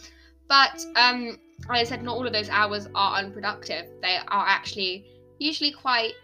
But 0.48 0.84
um, 0.94 1.38
like 1.68 1.80
I 1.80 1.84
said, 1.84 2.02
not 2.02 2.16
all 2.16 2.26
of 2.26 2.32
those 2.32 2.48
hours 2.48 2.88
are 2.94 3.18
unproductive. 3.18 3.86
They 4.00 4.16
are 4.28 4.46
actually 4.46 5.04
usually 5.38 5.72
quite 5.72 6.14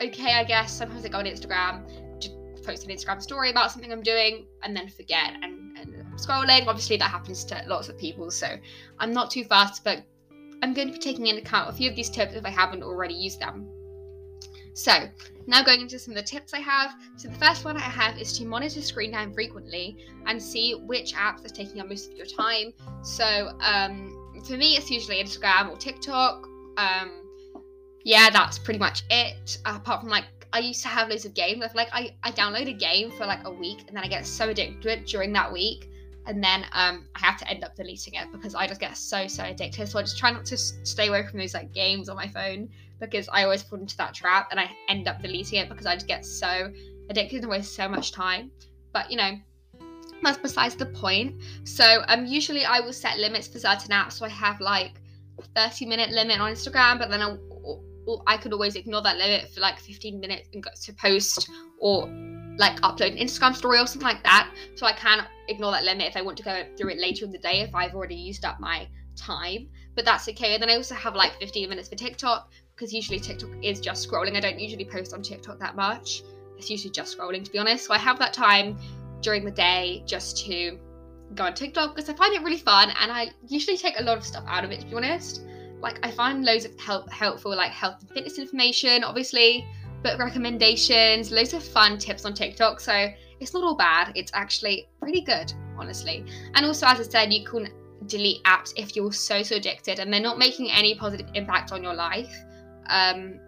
okay, 0.00 0.34
I 0.34 0.44
guess. 0.44 0.72
Sometimes 0.72 1.04
I 1.04 1.08
go 1.08 1.18
on 1.18 1.24
Instagram, 1.24 1.84
post 2.64 2.86
an 2.86 2.94
Instagram 2.94 3.22
story 3.22 3.50
about 3.50 3.72
something 3.72 3.90
I'm 3.92 4.02
doing, 4.02 4.46
and 4.62 4.76
then 4.76 4.88
forget 4.88 5.34
and, 5.42 5.76
and 5.78 5.94
scrolling. 6.16 6.66
Obviously, 6.66 6.96
that 6.98 7.10
happens 7.10 7.44
to 7.46 7.62
lots 7.66 7.88
of 7.88 7.98
people, 7.98 8.30
so 8.30 8.56
I'm 8.98 9.12
not 9.12 9.30
too 9.30 9.44
fast, 9.44 9.82
but 9.82 10.04
I'm 10.62 10.74
going 10.74 10.88
to 10.88 10.92
be 10.92 10.98
taking 10.98 11.26
into 11.26 11.42
account 11.42 11.70
a 11.70 11.72
few 11.72 11.88
of 11.90 11.96
these 11.96 12.10
tips 12.10 12.34
if 12.34 12.44
I 12.44 12.50
haven't 12.50 12.82
already 12.82 13.14
used 13.14 13.40
them. 13.40 13.68
So, 14.74 15.08
now 15.46 15.62
going 15.62 15.80
into 15.80 15.98
some 15.98 16.12
of 16.12 16.16
the 16.16 16.22
tips 16.22 16.52
I 16.52 16.60
have. 16.60 16.94
So, 17.16 17.28
the 17.28 17.38
first 17.38 17.64
one 17.64 17.76
I 17.76 17.80
have 17.80 18.18
is 18.18 18.36
to 18.38 18.44
monitor 18.44 18.82
screen 18.82 19.12
time 19.12 19.32
frequently 19.32 19.96
and 20.26 20.42
see 20.42 20.74
which 20.74 21.14
apps 21.14 21.46
are 21.46 21.54
taking 21.54 21.80
up 21.80 21.88
most 21.88 22.10
of 22.10 22.16
your 22.16 22.26
time. 22.26 22.74
So, 23.02 23.56
um, 23.60 24.12
for 24.46 24.56
me, 24.56 24.76
it's 24.76 24.90
usually 24.90 25.22
Instagram 25.22 25.70
or 25.70 25.76
TikTok. 25.78 26.46
Um, 26.76 27.10
yeah, 28.04 28.28
that's 28.30 28.58
pretty 28.58 28.78
much 28.78 29.02
it. 29.10 29.58
Apart 29.64 30.00
from 30.00 30.10
like 30.10 30.26
I 30.52 30.60
used 30.60 30.82
to 30.82 30.88
have 30.88 31.08
loads 31.08 31.24
of 31.24 31.34
games. 31.34 31.62
I 31.62 31.68
feel 31.68 31.76
like 31.76 31.88
I, 31.92 32.14
I 32.22 32.30
download 32.30 32.68
a 32.68 32.72
game 32.72 33.10
for 33.10 33.26
like 33.26 33.44
a 33.44 33.50
week 33.50 33.84
and 33.88 33.96
then 33.96 34.04
I 34.04 34.08
get 34.08 34.26
so 34.26 34.48
addicted 34.48 34.82
to 34.82 34.92
it 34.92 35.06
during 35.06 35.32
that 35.32 35.52
week. 35.52 35.90
And 36.26 36.42
then 36.42 36.64
um, 36.72 37.06
I 37.14 37.20
have 37.20 37.38
to 37.38 37.48
end 37.48 37.62
up 37.62 37.76
deleting 37.76 38.14
it 38.14 38.32
because 38.32 38.54
I 38.54 38.66
just 38.66 38.80
get 38.80 38.96
so, 38.96 39.26
so 39.28 39.44
addicted. 39.44 39.88
So 39.88 39.98
I 39.98 40.02
just 40.02 40.18
try 40.18 40.32
not 40.32 40.44
to 40.46 40.56
stay 40.56 41.08
away 41.08 41.26
from 41.26 41.38
those 41.38 41.54
like 41.54 41.72
games 41.72 42.08
on 42.08 42.16
my 42.16 42.28
phone 42.28 42.68
because 43.00 43.28
I 43.32 43.44
always 43.44 43.62
fall 43.62 43.78
into 43.78 43.96
that 43.98 44.14
trap 44.14 44.48
and 44.50 44.58
I 44.58 44.70
end 44.88 45.06
up 45.06 45.22
deleting 45.22 45.60
it 45.60 45.68
because 45.68 45.86
I 45.86 45.94
just 45.94 46.08
get 46.08 46.24
so 46.24 46.72
addicted 47.10 47.42
and 47.42 47.50
waste 47.50 47.74
so 47.74 47.88
much 47.88 48.12
time. 48.12 48.50
But 48.92 49.10
you 49.10 49.16
know, 49.16 49.32
that's 50.22 50.38
besides 50.38 50.74
the 50.74 50.86
point. 50.86 51.34
So 51.64 52.02
um 52.08 52.26
usually 52.26 52.64
I 52.64 52.80
will 52.80 52.92
set 52.92 53.18
limits 53.18 53.46
for 53.48 53.58
certain 53.58 53.90
apps. 53.90 54.12
So 54.12 54.24
I 54.24 54.30
have 54.30 54.60
like 54.60 55.00
30 55.54 55.86
minute 55.86 56.10
limit 56.10 56.40
on 56.40 56.52
Instagram, 56.52 56.98
but 56.98 57.10
then 57.10 57.22
I 57.22 57.36
I 58.26 58.36
could 58.36 58.52
always 58.52 58.76
ignore 58.76 59.02
that 59.02 59.16
limit 59.16 59.50
for 59.50 59.60
like 59.60 59.78
15 59.78 60.20
minutes 60.20 60.48
and 60.52 60.62
go 60.62 60.70
to 60.84 60.92
post 60.94 61.48
or 61.80 62.06
like 62.56 62.80
upload 62.80 63.12
an 63.12 63.18
Instagram 63.18 63.54
story 63.54 63.78
or 63.78 63.86
something 63.86 64.06
like 64.06 64.22
that. 64.22 64.50
So 64.74 64.86
I 64.86 64.92
can 64.92 65.24
ignore 65.48 65.72
that 65.72 65.84
limit 65.84 66.06
if 66.06 66.16
I 66.16 66.22
want 66.22 66.36
to 66.38 66.42
go 66.42 66.64
through 66.76 66.90
it 66.90 66.98
later 66.98 67.24
in 67.24 67.32
the 67.32 67.38
day 67.38 67.60
if 67.60 67.74
I've 67.74 67.94
already 67.94 68.14
used 68.14 68.44
up 68.44 68.60
my 68.60 68.88
time. 69.16 69.68
But 69.94 70.04
that's 70.04 70.28
okay. 70.28 70.54
And 70.54 70.62
then 70.62 70.70
I 70.70 70.76
also 70.76 70.94
have 70.94 71.14
like 71.14 71.38
15 71.38 71.68
minutes 71.68 71.88
for 71.88 71.96
TikTok 71.96 72.50
because 72.74 72.92
usually 72.92 73.20
TikTok 73.20 73.50
is 73.62 73.80
just 73.80 74.08
scrolling. 74.08 74.36
I 74.36 74.40
don't 74.40 74.58
usually 74.58 74.84
post 74.84 75.14
on 75.14 75.22
TikTok 75.22 75.58
that 75.58 75.76
much. 75.76 76.22
It's 76.58 76.70
usually 76.70 76.92
just 76.92 77.16
scrolling 77.16 77.44
to 77.44 77.50
be 77.50 77.58
honest. 77.58 77.86
So 77.86 77.94
I 77.94 77.98
have 77.98 78.18
that 78.18 78.32
time 78.32 78.78
during 79.20 79.44
the 79.44 79.50
day 79.50 80.02
just 80.06 80.44
to 80.46 80.78
go 81.34 81.44
on 81.44 81.54
TikTok 81.54 81.94
because 81.94 82.08
I 82.08 82.14
find 82.14 82.34
it 82.34 82.42
really 82.42 82.58
fun 82.58 82.92
and 83.00 83.10
I 83.10 83.30
usually 83.48 83.76
take 83.76 83.98
a 83.98 84.02
lot 84.02 84.16
of 84.16 84.24
stuff 84.24 84.44
out 84.46 84.64
of 84.64 84.70
it 84.70 84.80
to 84.80 84.86
be 84.86 84.94
honest 84.94 85.42
like 85.80 85.98
I 86.04 86.10
find 86.10 86.44
loads 86.44 86.64
of 86.64 86.78
help 86.78 87.10
helpful 87.10 87.54
like 87.54 87.70
health 87.70 88.00
and 88.00 88.10
fitness 88.10 88.38
information, 88.38 89.04
obviously, 89.04 89.66
book 90.02 90.18
recommendations, 90.18 91.30
loads 91.30 91.54
of 91.54 91.62
fun 91.62 91.98
tips 91.98 92.24
on 92.24 92.34
TikTok. 92.34 92.80
So 92.80 93.08
it's 93.40 93.54
not 93.54 93.62
all 93.62 93.76
bad. 93.76 94.12
It's 94.14 94.30
actually 94.34 94.88
pretty 95.00 95.20
good, 95.20 95.52
honestly. 95.78 96.24
And 96.54 96.64
also, 96.66 96.86
as 96.86 97.00
I 97.00 97.02
said, 97.02 97.32
you 97.32 97.44
can 97.44 97.68
delete 98.06 98.42
apps 98.44 98.72
if 98.76 98.94
you're 98.94 99.12
so 99.12 99.42
so 99.42 99.56
addicted 99.56 99.98
and 99.98 100.12
they're 100.12 100.20
not 100.20 100.38
making 100.38 100.70
any 100.70 100.94
positive 100.94 101.26
impact 101.34 101.72
on 101.72 101.82
your 101.82 101.94
life. 101.94 102.34
Um, 102.88 103.40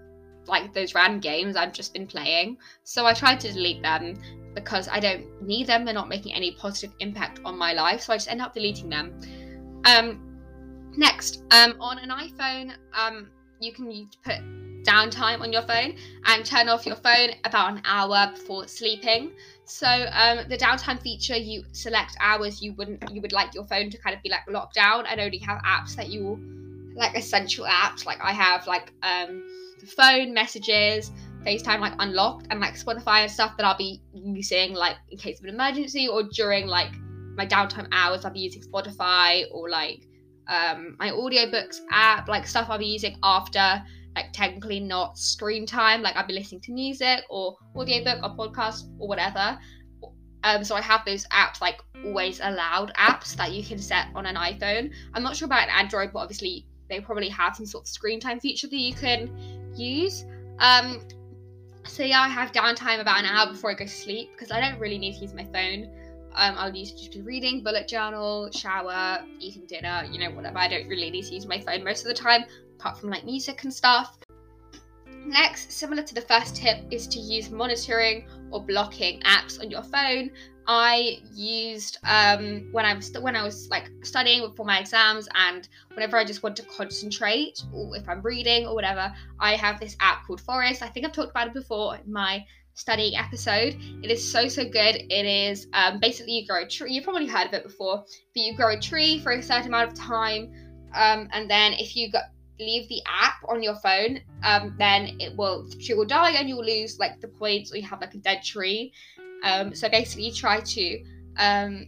like 0.46 0.72
those 0.72 0.94
random 0.94 1.20
games 1.20 1.56
I've 1.56 1.72
just 1.72 1.92
been 1.92 2.06
playing. 2.06 2.56
So 2.82 3.06
I 3.06 3.12
tried 3.12 3.38
to 3.40 3.52
delete 3.52 3.82
them 3.82 4.14
because 4.54 4.88
I 4.88 4.98
don't 4.98 5.42
need 5.42 5.66
them. 5.66 5.84
They're 5.84 5.94
not 5.94 6.08
making 6.08 6.32
any 6.34 6.52
positive 6.52 6.94
impact 7.00 7.40
on 7.44 7.58
my 7.58 7.74
life. 7.74 8.00
So 8.00 8.14
I 8.14 8.16
just 8.16 8.30
end 8.30 8.40
up 8.40 8.54
deleting 8.54 8.88
them. 8.88 9.20
Um, 9.84 10.28
Next, 10.98 11.44
um, 11.52 11.76
on 11.78 11.98
an 11.98 12.08
iPhone, 12.08 12.72
um, 12.92 13.28
you 13.60 13.72
can 13.72 14.08
put 14.24 14.38
downtime 14.88 15.40
on 15.40 15.52
your 15.52 15.62
phone 15.62 15.96
and 16.24 16.44
turn 16.44 16.68
off 16.68 16.86
your 16.86 16.96
phone 16.96 17.30
about 17.44 17.72
an 17.72 17.82
hour 17.84 18.30
before 18.32 18.66
sleeping. 18.66 19.32
So 19.64 19.86
um, 19.86 20.48
the 20.48 20.56
downtime 20.56 21.00
feature, 21.02 21.36
you 21.36 21.64
select 21.72 22.16
hours 22.20 22.62
you 22.62 22.72
wouldn't 22.74 23.10
you 23.12 23.20
would 23.20 23.32
like 23.32 23.54
your 23.54 23.64
phone 23.64 23.90
to 23.90 23.98
kind 23.98 24.16
of 24.16 24.22
be 24.22 24.30
like 24.30 24.40
locked 24.48 24.74
down 24.74 25.06
and 25.06 25.20
only 25.20 25.38
have 25.38 25.60
apps 25.62 25.94
that 25.96 26.08
you 26.08 26.38
like 26.96 27.16
essential 27.16 27.66
apps. 27.66 28.06
Like 28.06 28.18
I 28.22 28.32
have 28.32 28.66
like 28.66 28.92
um, 29.02 29.42
the 29.80 29.86
phone 29.86 30.32
messages, 30.32 31.12
FaceTime 31.44 31.80
like 31.80 31.94
unlocked, 31.98 32.46
and 32.50 32.60
like 32.60 32.74
Spotify 32.74 33.22
and 33.22 33.30
stuff 33.30 33.56
that 33.58 33.66
I'll 33.66 33.76
be 33.76 34.00
using 34.12 34.74
like 34.74 34.96
in 35.10 35.18
case 35.18 35.38
of 35.38 35.44
an 35.44 35.54
emergency 35.54 36.08
or 36.08 36.22
during 36.22 36.66
like 36.66 36.92
my 37.36 37.46
downtime 37.46 37.88
hours. 37.92 38.24
I'll 38.24 38.32
be 38.32 38.40
using 38.40 38.62
Spotify 38.62 39.44
or 39.52 39.68
like 39.68 40.08
um, 40.48 40.96
my 40.98 41.10
audiobooks 41.10 41.80
app, 41.90 42.28
like 42.28 42.46
stuff 42.46 42.68
I'll 42.70 42.78
be 42.78 42.86
using 42.86 43.16
after, 43.22 43.82
like 44.16 44.32
technically 44.32 44.80
not 44.80 45.18
screen 45.18 45.66
time, 45.66 46.02
like 46.02 46.16
I'll 46.16 46.26
be 46.26 46.34
listening 46.34 46.60
to 46.62 46.72
music 46.72 47.20
or 47.30 47.56
audiobook 47.76 48.18
or 48.22 48.36
podcast 48.36 48.84
or 48.98 49.08
whatever. 49.08 49.58
Um, 50.44 50.62
so 50.64 50.76
I 50.76 50.80
have 50.80 51.04
those 51.04 51.26
apps 51.26 51.60
like 51.60 51.80
always 52.04 52.40
allowed 52.40 52.92
apps 52.94 53.34
that 53.36 53.52
you 53.52 53.64
can 53.64 53.78
set 53.78 54.06
on 54.14 54.26
an 54.26 54.36
iPhone. 54.36 54.92
I'm 55.14 55.22
not 55.22 55.36
sure 55.36 55.46
about 55.46 55.64
an 55.64 55.70
Android, 55.70 56.12
but 56.12 56.20
obviously 56.20 56.66
they 56.88 57.00
probably 57.00 57.28
have 57.28 57.56
some 57.56 57.66
sort 57.66 57.84
of 57.84 57.88
screen 57.88 58.20
time 58.20 58.40
feature 58.40 58.68
that 58.68 58.76
you 58.76 58.94
can 58.94 59.30
use. 59.76 60.24
Um, 60.58 61.00
so 61.84 62.02
yeah, 62.02 62.20
I 62.20 62.28
have 62.28 62.52
downtime 62.52 63.00
about 63.00 63.18
an 63.18 63.26
hour 63.26 63.50
before 63.50 63.70
I 63.70 63.74
go 63.74 63.84
to 63.84 63.90
sleep 63.90 64.30
because 64.32 64.50
I 64.50 64.60
don't 64.60 64.78
really 64.78 64.98
need 64.98 65.14
to 65.14 65.20
use 65.20 65.34
my 65.34 65.44
phone. 65.44 65.90
Um, 66.34 66.54
I'll 66.56 66.74
use 66.74 66.92
just 66.92 67.12
be 67.12 67.22
reading, 67.22 67.64
bullet 67.64 67.88
journal, 67.88 68.50
shower, 68.52 69.24
eating 69.40 69.66
dinner, 69.66 70.06
you 70.10 70.20
know, 70.20 70.30
whatever. 70.34 70.58
I 70.58 70.68
don't 70.68 70.86
really 70.86 71.10
need 71.10 71.24
to 71.24 71.34
use 71.34 71.46
my 71.46 71.60
phone 71.60 71.82
most 71.82 72.02
of 72.02 72.08
the 72.08 72.14
time, 72.14 72.44
apart 72.78 72.98
from 72.98 73.10
like 73.10 73.24
music 73.24 73.64
and 73.64 73.72
stuff. 73.72 74.18
Next, 75.26 75.72
similar 75.72 76.02
to 76.02 76.14
the 76.14 76.20
first 76.22 76.56
tip, 76.56 76.84
is 76.90 77.06
to 77.08 77.18
use 77.18 77.50
monitoring 77.50 78.26
or 78.50 78.64
blocking 78.64 79.20
apps 79.22 79.60
on 79.60 79.70
your 79.70 79.82
phone. 79.82 80.30
I 80.66 81.18
used 81.34 81.98
um, 82.04 82.68
when 82.72 82.84
I 82.84 82.94
was 82.94 83.10
when 83.18 83.34
I 83.34 83.42
was 83.42 83.68
like 83.70 83.90
studying 84.02 84.52
for 84.54 84.64
my 84.64 84.80
exams, 84.80 85.28
and 85.34 85.68
whenever 85.94 86.16
I 86.16 86.24
just 86.24 86.42
want 86.42 86.56
to 86.56 86.62
concentrate, 86.62 87.62
or 87.72 87.96
if 87.96 88.08
I'm 88.08 88.22
reading 88.22 88.66
or 88.66 88.74
whatever, 88.74 89.12
I 89.40 89.56
have 89.56 89.80
this 89.80 89.96
app 90.00 90.26
called 90.26 90.40
Forest. 90.40 90.82
I 90.82 90.88
think 90.88 91.06
I've 91.06 91.12
talked 91.12 91.30
about 91.30 91.48
it 91.48 91.54
before 91.54 91.96
in 91.96 92.12
my 92.12 92.44
studying 92.74 93.16
episode. 93.16 93.76
It 94.02 94.10
is 94.10 94.22
so, 94.22 94.46
so 94.46 94.64
good. 94.64 94.96
It 95.10 95.26
is 95.26 95.66
um, 95.72 95.98
basically 96.00 96.34
you 96.34 96.46
grow 96.46 96.62
a 96.62 96.68
tree. 96.68 96.92
You've 96.92 97.04
probably 97.04 97.26
heard 97.26 97.48
of 97.48 97.54
it 97.54 97.64
before, 97.64 98.04
but 98.34 98.40
you 98.42 98.54
grow 98.54 98.74
a 98.74 98.80
tree 98.80 99.18
for 99.18 99.32
a 99.32 99.42
certain 99.42 99.68
amount 99.68 99.90
of 99.90 99.98
time. 99.98 100.52
Um, 100.94 101.28
and 101.32 101.50
then 101.50 101.72
if 101.72 101.96
you 101.96 102.12
go, 102.12 102.20
leave 102.58 102.88
the 102.88 103.00
app 103.06 103.36
on 103.48 103.62
your 103.62 103.76
phone, 103.76 104.20
um, 104.42 104.74
then 104.78 105.16
it 105.20 105.36
will, 105.36 105.68
tree 105.80 105.94
will 105.94 106.04
die 106.04 106.32
and 106.32 106.48
you'll 106.48 106.64
lose 106.64 106.98
like 106.98 107.20
the 107.20 107.28
points 107.28 107.72
or 107.72 107.76
you 107.76 107.82
have 107.82 108.00
like 108.00 108.14
a 108.14 108.18
dead 108.18 108.42
tree. 108.42 108.92
Um, 109.42 109.74
so 109.74 109.88
basically 109.88 110.24
you 110.24 110.32
try 110.32 110.60
to 110.60 111.04
um, 111.36 111.86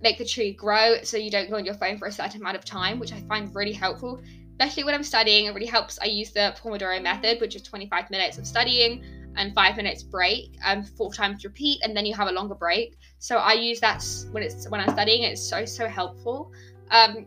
make 0.00 0.18
the 0.18 0.24
tree 0.24 0.52
grow 0.52 0.96
so 1.02 1.16
you 1.16 1.30
don't 1.30 1.50
go 1.50 1.56
on 1.56 1.64
your 1.64 1.74
phone 1.74 1.98
for 1.98 2.08
a 2.08 2.12
certain 2.12 2.40
amount 2.40 2.56
of 2.56 2.64
time, 2.64 2.98
which 2.98 3.12
I 3.12 3.20
find 3.22 3.54
really 3.54 3.72
helpful 3.72 4.20
especially 4.60 4.84
when 4.84 4.94
I'm 4.94 5.02
studying. 5.02 5.46
It 5.46 5.54
really 5.54 5.66
helps. 5.66 5.98
I 6.00 6.04
use 6.04 6.30
the 6.30 6.54
Pomodoro 6.62 7.02
method, 7.02 7.40
which 7.40 7.56
is 7.56 7.62
25 7.62 8.08
minutes 8.08 8.38
of 8.38 8.46
studying, 8.46 9.02
and 9.36 9.54
five 9.54 9.76
minutes 9.76 10.02
break 10.02 10.56
and 10.64 10.80
um, 10.80 10.86
four 10.96 11.12
times 11.12 11.44
repeat 11.44 11.80
and 11.82 11.96
then 11.96 12.06
you 12.06 12.14
have 12.14 12.28
a 12.28 12.32
longer 12.32 12.54
break 12.54 12.96
so 13.18 13.38
i 13.38 13.52
use 13.52 13.80
that 13.80 14.04
when 14.30 14.42
it's 14.42 14.68
when 14.68 14.80
i'm 14.80 14.90
studying 14.90 15.22
it's 15.22 15.42
so 15.42 15.64
so 15.64 15.88
helpful 15.88 16.50
um, 16.90 17.26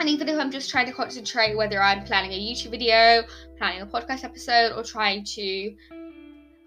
and 0.00 0.08
even 0.08 0.28
if 0.28 0.38
i'm 0.38 0.50
just 0.50 0.70
trying 0.70 0.86
to 0.86 0.92
concentrate 0.92 1.56
whether 1.56 1.80
i'm 1.80 2.04
planning 2.04 2.32
a 2.32 2.38
youtube 2.38 2.70
video 2.70 3.22
planning 3.58 3.80
a 3.80 3.86
podcast 3.86 4.24
episode 4.24 4.72
or 4.72 4.82
trying 4.82 5.24
to 5.24 5.74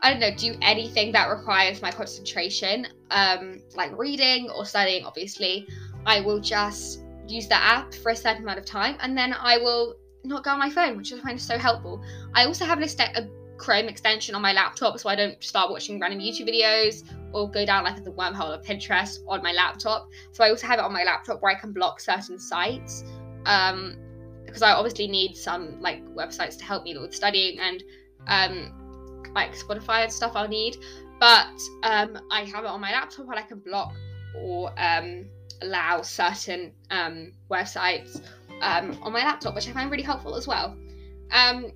i 0.02 0.10
don't 0.10 0.20
know 0.20 0.34
do 0.36 0.56
anything 0.62 1.12
that 1.12 1.28
requires 1.30 1.82
my 1.82 1.92
concentration 1.92 2.88
um, 3.12 3.62
like 3.76 3.96
reading 3.98 4.50
or 4.52 4.66
studying 4.66 5.06
obviously 5.06 5.68
i 6.06 6.20
will 6.22 6.40
just 6.40 7.04
use 7.28 7.48
the 7.48 7.56
app 7.56 7.94
for 7.94 8.12
a 8.12 8.16
certain 8.16 8.44
amount 8.44 8.58
of 8.58 8.66
time 8.66 8.96
and 9.02 9.18
then 9.18 9.34
i 9.40 9.58
will 9.58 9.96
not 10.24 10.44
go 10.44 10.52
on 10.52 10.60
my 10.60 10.70
phone 10.70 10.98
which 10.98 11.14
i 11.14 11.20
find 11.20 11.40
so 11.40 11.58
helpful 11.58 12.02
i 12.34 12.46
also 12.46 12.66
have 12.66 12.80
an, 12.80 12.90
a 13.16 13.28
Chrome 13.60 13.90
extension 13.90 14.34
on 14.36 14.42
my 14.42 14.54
laptop 14.54 14.98
so 15.00 15.10
I 15.10 15.16
don't 15.16 15.42
start 15.44 15.70
watching 15.70 16.00
random 16.00 16.20
YouTube 16.20 16.48
videos 16.48 17.04
or 17.34 17.52
go 17.52 17.66
down 17.66 17.84
like 17.84 18.04
the 18.04 18.12
wormhole 18.12 18.58
of 18.58 18.66
Pinterest 18.66 19.20
on 19.28 19.44
my 19.44 19.52
laptop. 19.52 20.10
So 20.32 20.44
I 20.44 20.50
also 20.50 20.66
have 20.66 20.80
it 20.80 20.86
on 20.86 20.94
my 20.94 21.04
laptop 21.04 21.42
where 21.42 21.52
I 21.52 21.60
can 21.60 21.74
block 21.74 22.00
certain 22.00 22.40
sites. 22.40 23.04
Um, 23.46 23.98
because 24.46 24.64
I 24.64 24.72
obviously 24.72 25.08
need 25.08 25.36
some 25.36 25.80
like 25.80 26.04
websites 26.16 26.58
to 26.58 26.66
help 26.66 26.84
me 26.84 26.98
with 26.98 27.14
studying 27.14 27.60
and 27.60 27.84
um, 28.28 29.24
like 29.36 29.56
Spotify 29.56 30.04
and 30.04 30.12
stuff 30.12 30.32
I'll 30.36 30.48
need. 30.48 30.78
But 31.20 31.60
um, 31.84 32.20
I 32.32 32.46
have 32.46 32.64
it 32.64 32.68
on 32.68 32.82
my 32.82 32.92
laptop 32.92 33.28
and 33.30 33.36
I 33.36 33.44
can 33.44 33.60
block 33.60 33.94
or 34.36 34.74
um, 34.78 35.26
allow 35.62 36.02
certain 36.02 36.72
um, 36.90 37.34
websites 37.52 38.22
um, 38.62 38.98
on 39.02 39.14
my 39.14 39.20
laptop, 39.20 39.56
which 39.56 39.68
I 39.68 39.72
find 39.72 39.92
really 39.92 40.04
helpful 40.04 40.36
as 40.36 40.48
well. 40.48 40.76
Um, 41.32 41.72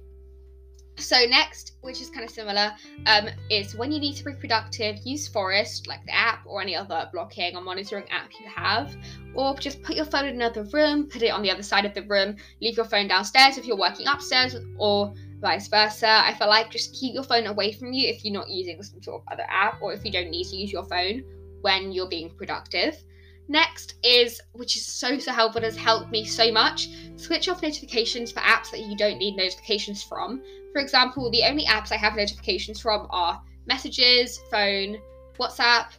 so 0.97 1.25
next, 1.25 1.75
which 1.81 2.01
is 2.01 2.09
kind 2.09 2.23
of 2.23 2.29
similar, 2.29 2.73
um, 3.07 3.29
is 3.49 3.75
when 3.75 3.91
you 3.91 3.99
need 3.99 4.15
to 4.15 4.23
be 4.23 4.33
productive, 4.33 4.97
use 5.03 5.27
Forest, 5.27 5.87
like 5.87 6.05
the 6.05 6.15
app 6.15 6.45
or 6.45 6.61
any 6.61 6.75
other 6.75 7.09
blocking 7.11 7.55
or 7.55 7.61
monitoring 7.61 8.07
app 8.09 8.29
you 8.39 8.47
have, 8.47 8.95
or 9.33 9.55
just 9.57 9.81
put 9.81 9.95
your 9.95 10.05
phone 10.05 10.25
in 10.25 10.35
another 10.35 10.63
room, 10.65 11.07
put 11.07 11.21
it 11.21 11.29
on 11.29 11.41
the 11.41 11.51
other 11.51 11.63
side 11.63 11.85
of 11.85 11.93
the 11.93 12.03
room, 12.03 12.35
leave 12.61 12.77
your 12.77 12.85
phone 12.85 13.07
downstairs 13.07 13.57
if 13.57 13.65
you're 13.65 13.77
working 13.77 14.07
upstairs, 14.07 14.55
or 14.77 15.13
vice 15.41 15.67
versa. 15.67 16.07
I 16.07 16.33
feel 16.35 16.47
like 16.47 16.71
just 16.71 16.93
keep 16.93 17.13
your 17.13 17.23
phone 17.23 17.47
away 17.47 17.71
from 17.71 17.91
you 17.91 18.07
if 18.07 18.23
you're 18.23 18.33
not 18.33 18.49
using 18.49 18.81
some 18.81 19.01
sort 19.01 19.21
of 19.21 19.33
other 19.33 19.45
app, 19.49 19.81
or 19.81 19.93
if 19.93 20.05
you 20.05 20.11
don't 20.11 20.29
need 20.29 20.45
to 20.45 20.55
use 20.55 20.71
your 20.71 20.85
phone 20.85 21.23
when 21.61 21.91
you're 21.91 22.09
being 22.09 22.29
productive. 22.29 23.03
Next 23.49 23.95
is, 24.03 24.39
which 24.53 24.77
is 24.77 24.85
so 24.85 25.19
so 25.19 25.31
helpful, 25.31 25.61
has 25.61 25.75
helped 25.75 26.11
me 26.11 26.23
so 26.23 26.51
much. 26.51 26.87
Switch 27.17 27.49
off 27.49 27.61
notifications 27.61 28.31
for 28.31 28.39
apps 28.39 28.71
that 28.71 28.79
you 28.79 28.95
don't 28.95 29.17
need 29.17 29.35
notifications 29.35 30.01
from. 30.01 30.41
For 30.73 30.79
example, 30.79 31.29
the 31.29 31.43
only 31.43 31.65
apps 31.65 31.91
I 31.91 31.97
have 31.97 32.15
notifications 32.15 32.81
from 32.81 33.07
are 33.11 33.41
messages, 33.67 34.39
phone, 34.49 34.97
WhatsApp, 35.39 35.93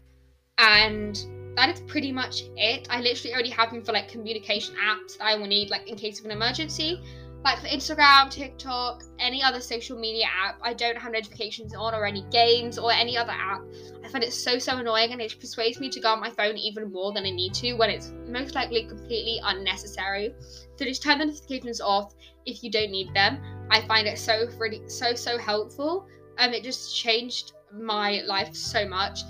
and 0.59 1.17
that 1.57 1.71
is 1.71 1.81
pretty 1.83 2.11
much 2.11 2.43
it. 2.57 2.89
I 2.91 3.01
literally 3.01 3.35
only 3.35 3.51
have 3.51 3.71
them 3.71 3.83
for 3.83 3.93
like 3.93 4.09
communication 4.09 4.75
apps 4.75 5.19
that 5.19 5.25
I 5.25 5.37
will 5.37 5.47
need 5.47 5.71
like 5.71 5.89
in 5.89 5.97
case 5.97 6.19
of 6.19 6.27
an 6.27 6.33
emergency. 6.33 7.01
Like 7.45 7.61
for 7.61 7.67
Instagram, 7.67 8.31
TikTok, 8.31 9.05
any 9.19 9.43
other 9.43 9.61
social 9.61 9.99
media 9.99 10.25
app, 10.25 10.59
I 10.63 10.73
don't 10.73 10.97
have 10.97 11.13
notifications 11.13 11.75
on 11.75 11.95
or 11.95 12.07
any 12.07 12.25
games 12.31 12.79
or 12.79 12.91
any 12.91 13.19
other 13.19 13.33
app. 13.33 13.61
I 14.03 14.09
find 14.09 14.25
it 14.25 14.33
so 14.33 14.59
so 14.59 14.79
annoying 14.79 15.13
and 15.13 15.21
it 15.21 15.39
persuades 15.39 15.79
me 15.79 15.91
to 15.91 16.01
go 16.01 16.09
on 16.09 16.21
my 16.21 16.31
phone 16.31 16.57
even 16.57 16.91
more 16.91 17.13
than 17.13 17.27
I 17.27 17.31
need 17.31 17.53
to 17.55 17.75
when 17.75 17.91
it's 17.91 18.13
most 18.27 18.55
likely 18.55 18.87
completely 18.87 19.41
unnecessary. 19.45 20.35
So 20.77 20.87
just 20.87 21.03
turn 21.03 21.19
the 21.19 21.27
notifications 21.27 21.83
off 21.83 22.15
if 22.47 22.63
you 22.63 22.71
don't 22.71 22.91
need 22.91 23.13
them. 23.15 23.41
I 23.71 23.87
find 23.87 24.07
it 24.07 24.19
so 24.19 24.49
really 24.59 24.83
so 24.89 25.15
so 25.15 25.39
helpful. 25.39 26.07
Um 26.39 26.53
it 26.53 26.63
just 26.63 26.95
changed 26.97 27.53
my 27.73 28.23
life 28.27 28.55
so 28.55 28.87
much. 28.87 29.21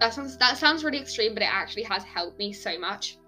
That 0.00 0.12
sounds 0.12 0.36
that 0.38 0.56
sounds 0.56 0.84
really 0.84 0.98
extreme, 0.98 1.34
but 1.34 1.42
it 1.42 1.52
actually 1.52 1.84
has 1.84 2.02
helped 2.04 2.38
me 2.38 2.52
so 2.52 2.78
much. 2.78 3.18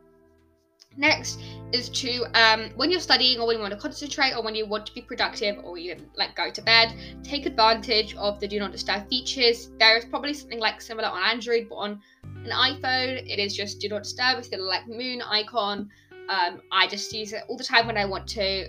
Next 0.98 1.38
is 1.72 1.88
to 1.90 2.24
um, 2.34 2.70
when 2.74 2.90
you're 2.90 2.98
studying 2.98 3.38
or 3.38 3.46
when 3.46 3.56
you 3.56 3.62
want 3.62 3.72
to 3.72 3.78
concentrate 3.78 4.32
or 4.34 4.42
when 4.42 4.56
you 4.56 4.66
want 4.66 4.84
to 4.86 4.92
be 4.92 5.00
productive 5.00 5.56
or 5.62 5.78
you 5.78 5.94
like 6.16 6.34
go 6.34 6.50
to 6.50 6.62
bed, 6.62 6.92
take 7.22 7.46
advantage 7.46 8.16
of 8.16 8.40
the 8.40 8.48
do 8.48 8.58
not 8.58 8.72
disturb 8.72 9.08
features. 9.08 9.70
There 9.78 9.96
is 9.96 10.04
probably 10.04 10.34
something 10.34 10.58
like 10.58 10.80
similar 10.80 11.08
on 11.08 11.22
Android, 11.22 11.68
but 11.68 11.76
on 11.76 12.00
an 12.24 12.50
iPhone, 12.50 13.22
it 13.30 13.38
is 13.38 13.54
just 13.54 13.78
do 13.78 13.88
not 13.88 14.02
disturb 14.02 14.38
with 14.38 14.50
the 14.50 14.56
like 14.56 14.88
moon 14.88 15.22
icon. 15.22 15.88
Um, 16.28 16.62
I 16.72 16.88
just 16.88 17.12
use 17.12 17.32
it 17.32 17.44
all 17.48 17.56
the 17.56 17.64
time 17.64 17.86
when 17.86 17.96
I 17.96 18.04
want 18.04 18.26
to, 18.30 18.68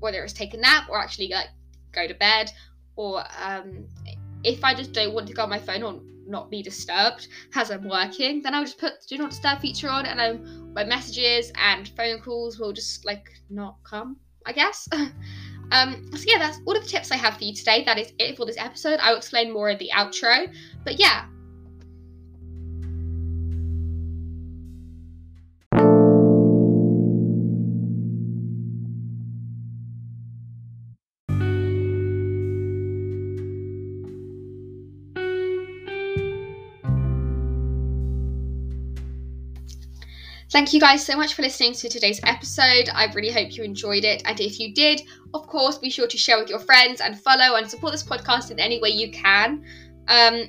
whether 0.00 0.22
it's 0.22 0.32
take 0.32 0.54
a 0.54 0.56
nap 0.56 0.88
or 0.88 0.98
actually 0.98 1.28
like 1.28 1.48
go 1.92 2.06
to 2.06 2.14
bed, 2.14 2.50
or 2.96 3.24
um, 3.42 3.86
if 4.44 4.64
I 4.64 4.74
just 4.74 4.92
don't 4.92 5.12
want 5.12 5.26
to 5.28 5.34
go 5.34 5.42
on 5.42 5.50
my 5.50 5.58
phone 5.58 5.82
or 5.82 6.00
not 6.26 6.50
be 6.50 6.62
disturbed 6.62 7.28
as 7.54 7.70
I'm 7.70 7.88
working, 7.88 8.42
then 8.42 8.54
I'll 8.54 8.64
just 8.64 8.78
put 8.78 8.94
do 9.08 9.18
not 9.18 9.30
disturb 9.30 9.60
feature 9.60 9.88
on 9.88 10.06
and 10.06 10.20
I'm, 10.20 10.72
my 10.74 10.84
messages 10.84 11.52
and 11.56 11.88
phone 11.96 12.20
calls 12.20 12.58
will 12.58 12.72
just 12.72 13.04
like 13.04 13.30
not 13.50 13.76
come, 13.84 14.16
I 14.44 14.52
guess. 14.52 14.88
um, 15.72 16.10
so 16.14 16.24
yeah, 16.26 16.38
that's 16.38 16.58
all 16.66 16.76
of 16.76 16.82
the 16.82 16.88
tips 16.88 17.12
I 17.12 17.16
have 17.16 17.36
for 17.36 17.44
you 17.44 17.54
today. 17.54 17.84
That 17.84 17.98
is 17.98 18.12
it 18.18 18.36
for 18.36 18.46
this 18.46 18.58
episode. 18.58 18.98
I'll 19.00 19.16
explain 19.16 19.52
more 19.52 19.70
in 19.70 19.78
the 19.78 19.90
outro. 19.94 20.52
But 20.84 20.98
yeah, 20.98 21.26
Thank 40.52 40.72
you 40.72 40.78
guys 40.78 41.04
so 41.04 41.16
much 41.16 41.34
for 41.34 41.42
listening 41.42 41.72
to 41.72 41.88
today's 41.88 42.20
episode. 42.22 42.88
I 42.94 43.12
really 43.14 43.32
hope 43.32 43.56
you 43.56 43.64
enjoyed 43.64 44.04
it. 44.04 44.22
And 44.26 44.38
if 44.38 44.60
you 44.60 44.72
did, 44.72 45.02
of 45.34 45.48
course, 45.48 45.78
be 45.78 45.90
sure 45.90 46.06
to 46.06 46.16
share 46.16 46.38
with 46.38 46.48
your 46.48 46.60
friends 46.60 47.00
and 47.00 47.20
follow 47.20 47.56
and 47.56 47.68
support 47.68 47.92
this 47.92 48.04
podcast 48.04 48.52
in 48.52 48.60
any 48.60 48.80
way 48.80 48.90
you 48.90 49.10
can. 49.10 49.64
Um, 50.06 50.44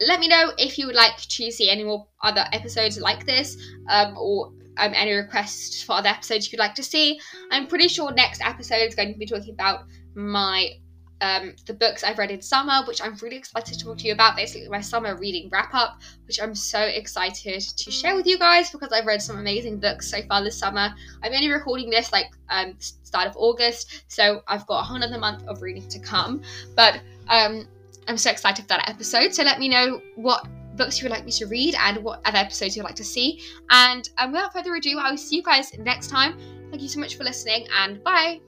let 0.00 0.20
me 0.20 0.28
know 0.28 0.52
if 0.56 0.78
you 0.78 0.86
would 0.86 0.94
like 0.94 1.18
to 1.18 1.50
see 1.50 1.68
any 1.68 1.84
more 1.84 2.06
other 2.22 2.46
episodes 2.52 2.98
like 2.98 3.26
this 3.26 3.58
um, 3.90 4.16
or 4.16 4.52
um, 4.78 4.92
any 4.94 5.12
requests 5.12 5.82
for 5.82 5.92
other 5.92 6.08
episodes 6.08 6.50
you'd 6.50 6.58
like 6.58 6.74
to 6.74 6.82
see. 6.82 7.20
I'm 7.50 7.66
pretty 7.66 7.88
sure 7.88 8.12
next 8.12 8.40
episode 8.42 8.88
is 8.88 8.94
going 8.94 9.12
to 9.12 9.18
be 9.18 9.26
talking 9.26 9.52
about 9.52 9.84
my 10.14 10.70
um, 11.20 11.54
the 11.66 11.74
books 11.74 12.04
I've 12.04 12.18
read 12.18 12.30
in 12.30 12.42
summer, 12.42 12.84
which 12.86 13.02
I'm 13.02 13.14
really 13.16 13.36
excited 13.36 13.78
to 13.78 13.84
talk 13.84 13.98
to 13.98 14.06
you 14.06 14.12
about. 14.12 14.36
Basically, 14.36 14.68
my 14.68 14.80
summer 14.80 15.16
reading 15.16 15.48
wrap 15.50 15.72
up, 15.74 16.00
which 16.26 16.40
I'm 16.40 16.54
so 16.54 16.80
excited 16.80 17.62
to 17.62 17.90
share 17.90 18.14
with 18.14 18.26
you 18.26 18.38
guys 18.38 18.70
because 18.70 18.92
I've 18.92 19.06
read 19.06 19.22
some 19.22 19.38
amazing 19.38 19.78
books 19.78 20.10
so 20.10 20.22
far 20.22 20.42
this 20.42 20.58
summer. 20.58 20.94
I'm 21.22 21.32
only 21.32 21.48
recording 21.48 21.90
this 21.90 22.12
like 22.12 22.30
um, 22.50 22.74
start 22.78 23.28
of 23.28 23.36
August, 23.36 24.04
so 24.08 24.42
I've 24.46 24.66
got 24.66 24.80
a 24.80 24.84
whole 24.84 25.02
other 25.02 25.18
month 25.18 25.44
of 25.46 25.62
reading 25.62 25.88
to 25.88 25.98
come. 25.98 26.42
But 26.74 27.00
um, 27.28 27.66
I'm 28.08 28.18
so 28.18 28.30
excited 28.30 28.62
for 28.62 28.68
that 28.68 28.88
episode. 28.88 29.34
So 29.34 29.42
let 29.42 29.58
me 29.58 29.68
know 29.68 30.00
what 30.16 30.46
books 30.76 30.98
you 30.98 31.04
would 31.04 31.12
like 31.12 31.24
me 31.24 31.32
to 31.32 31.46
read 31.46 31.74
and 31.80 31.98
what 32.04 32.20
other 32.24 32.38
episodes 32.38 32.76
you'd 32.76 32.84
like 32.84 32.94
to 32.96 33.04
see. 33.04 33.42
And 33.70 34.08
um, 34.18 34.32
without 34.32 34.52
further 34.52 34.74
ado, 34.74 34.98
I 34.98 35.10
will 35.10 35.18
see 35.18 35.36
you 35.36 35.42
guys 35.42 35.76
next 35.78 36.08
time. 36.08 36.38
Thank 36.70 36.82
you 36.82 36.88
so 36.88 37.00
much 37.00 37.16
for 37.16 37.24
listening, 37.24 37.66
and 37.78 38.02
bye. 38.04 38.45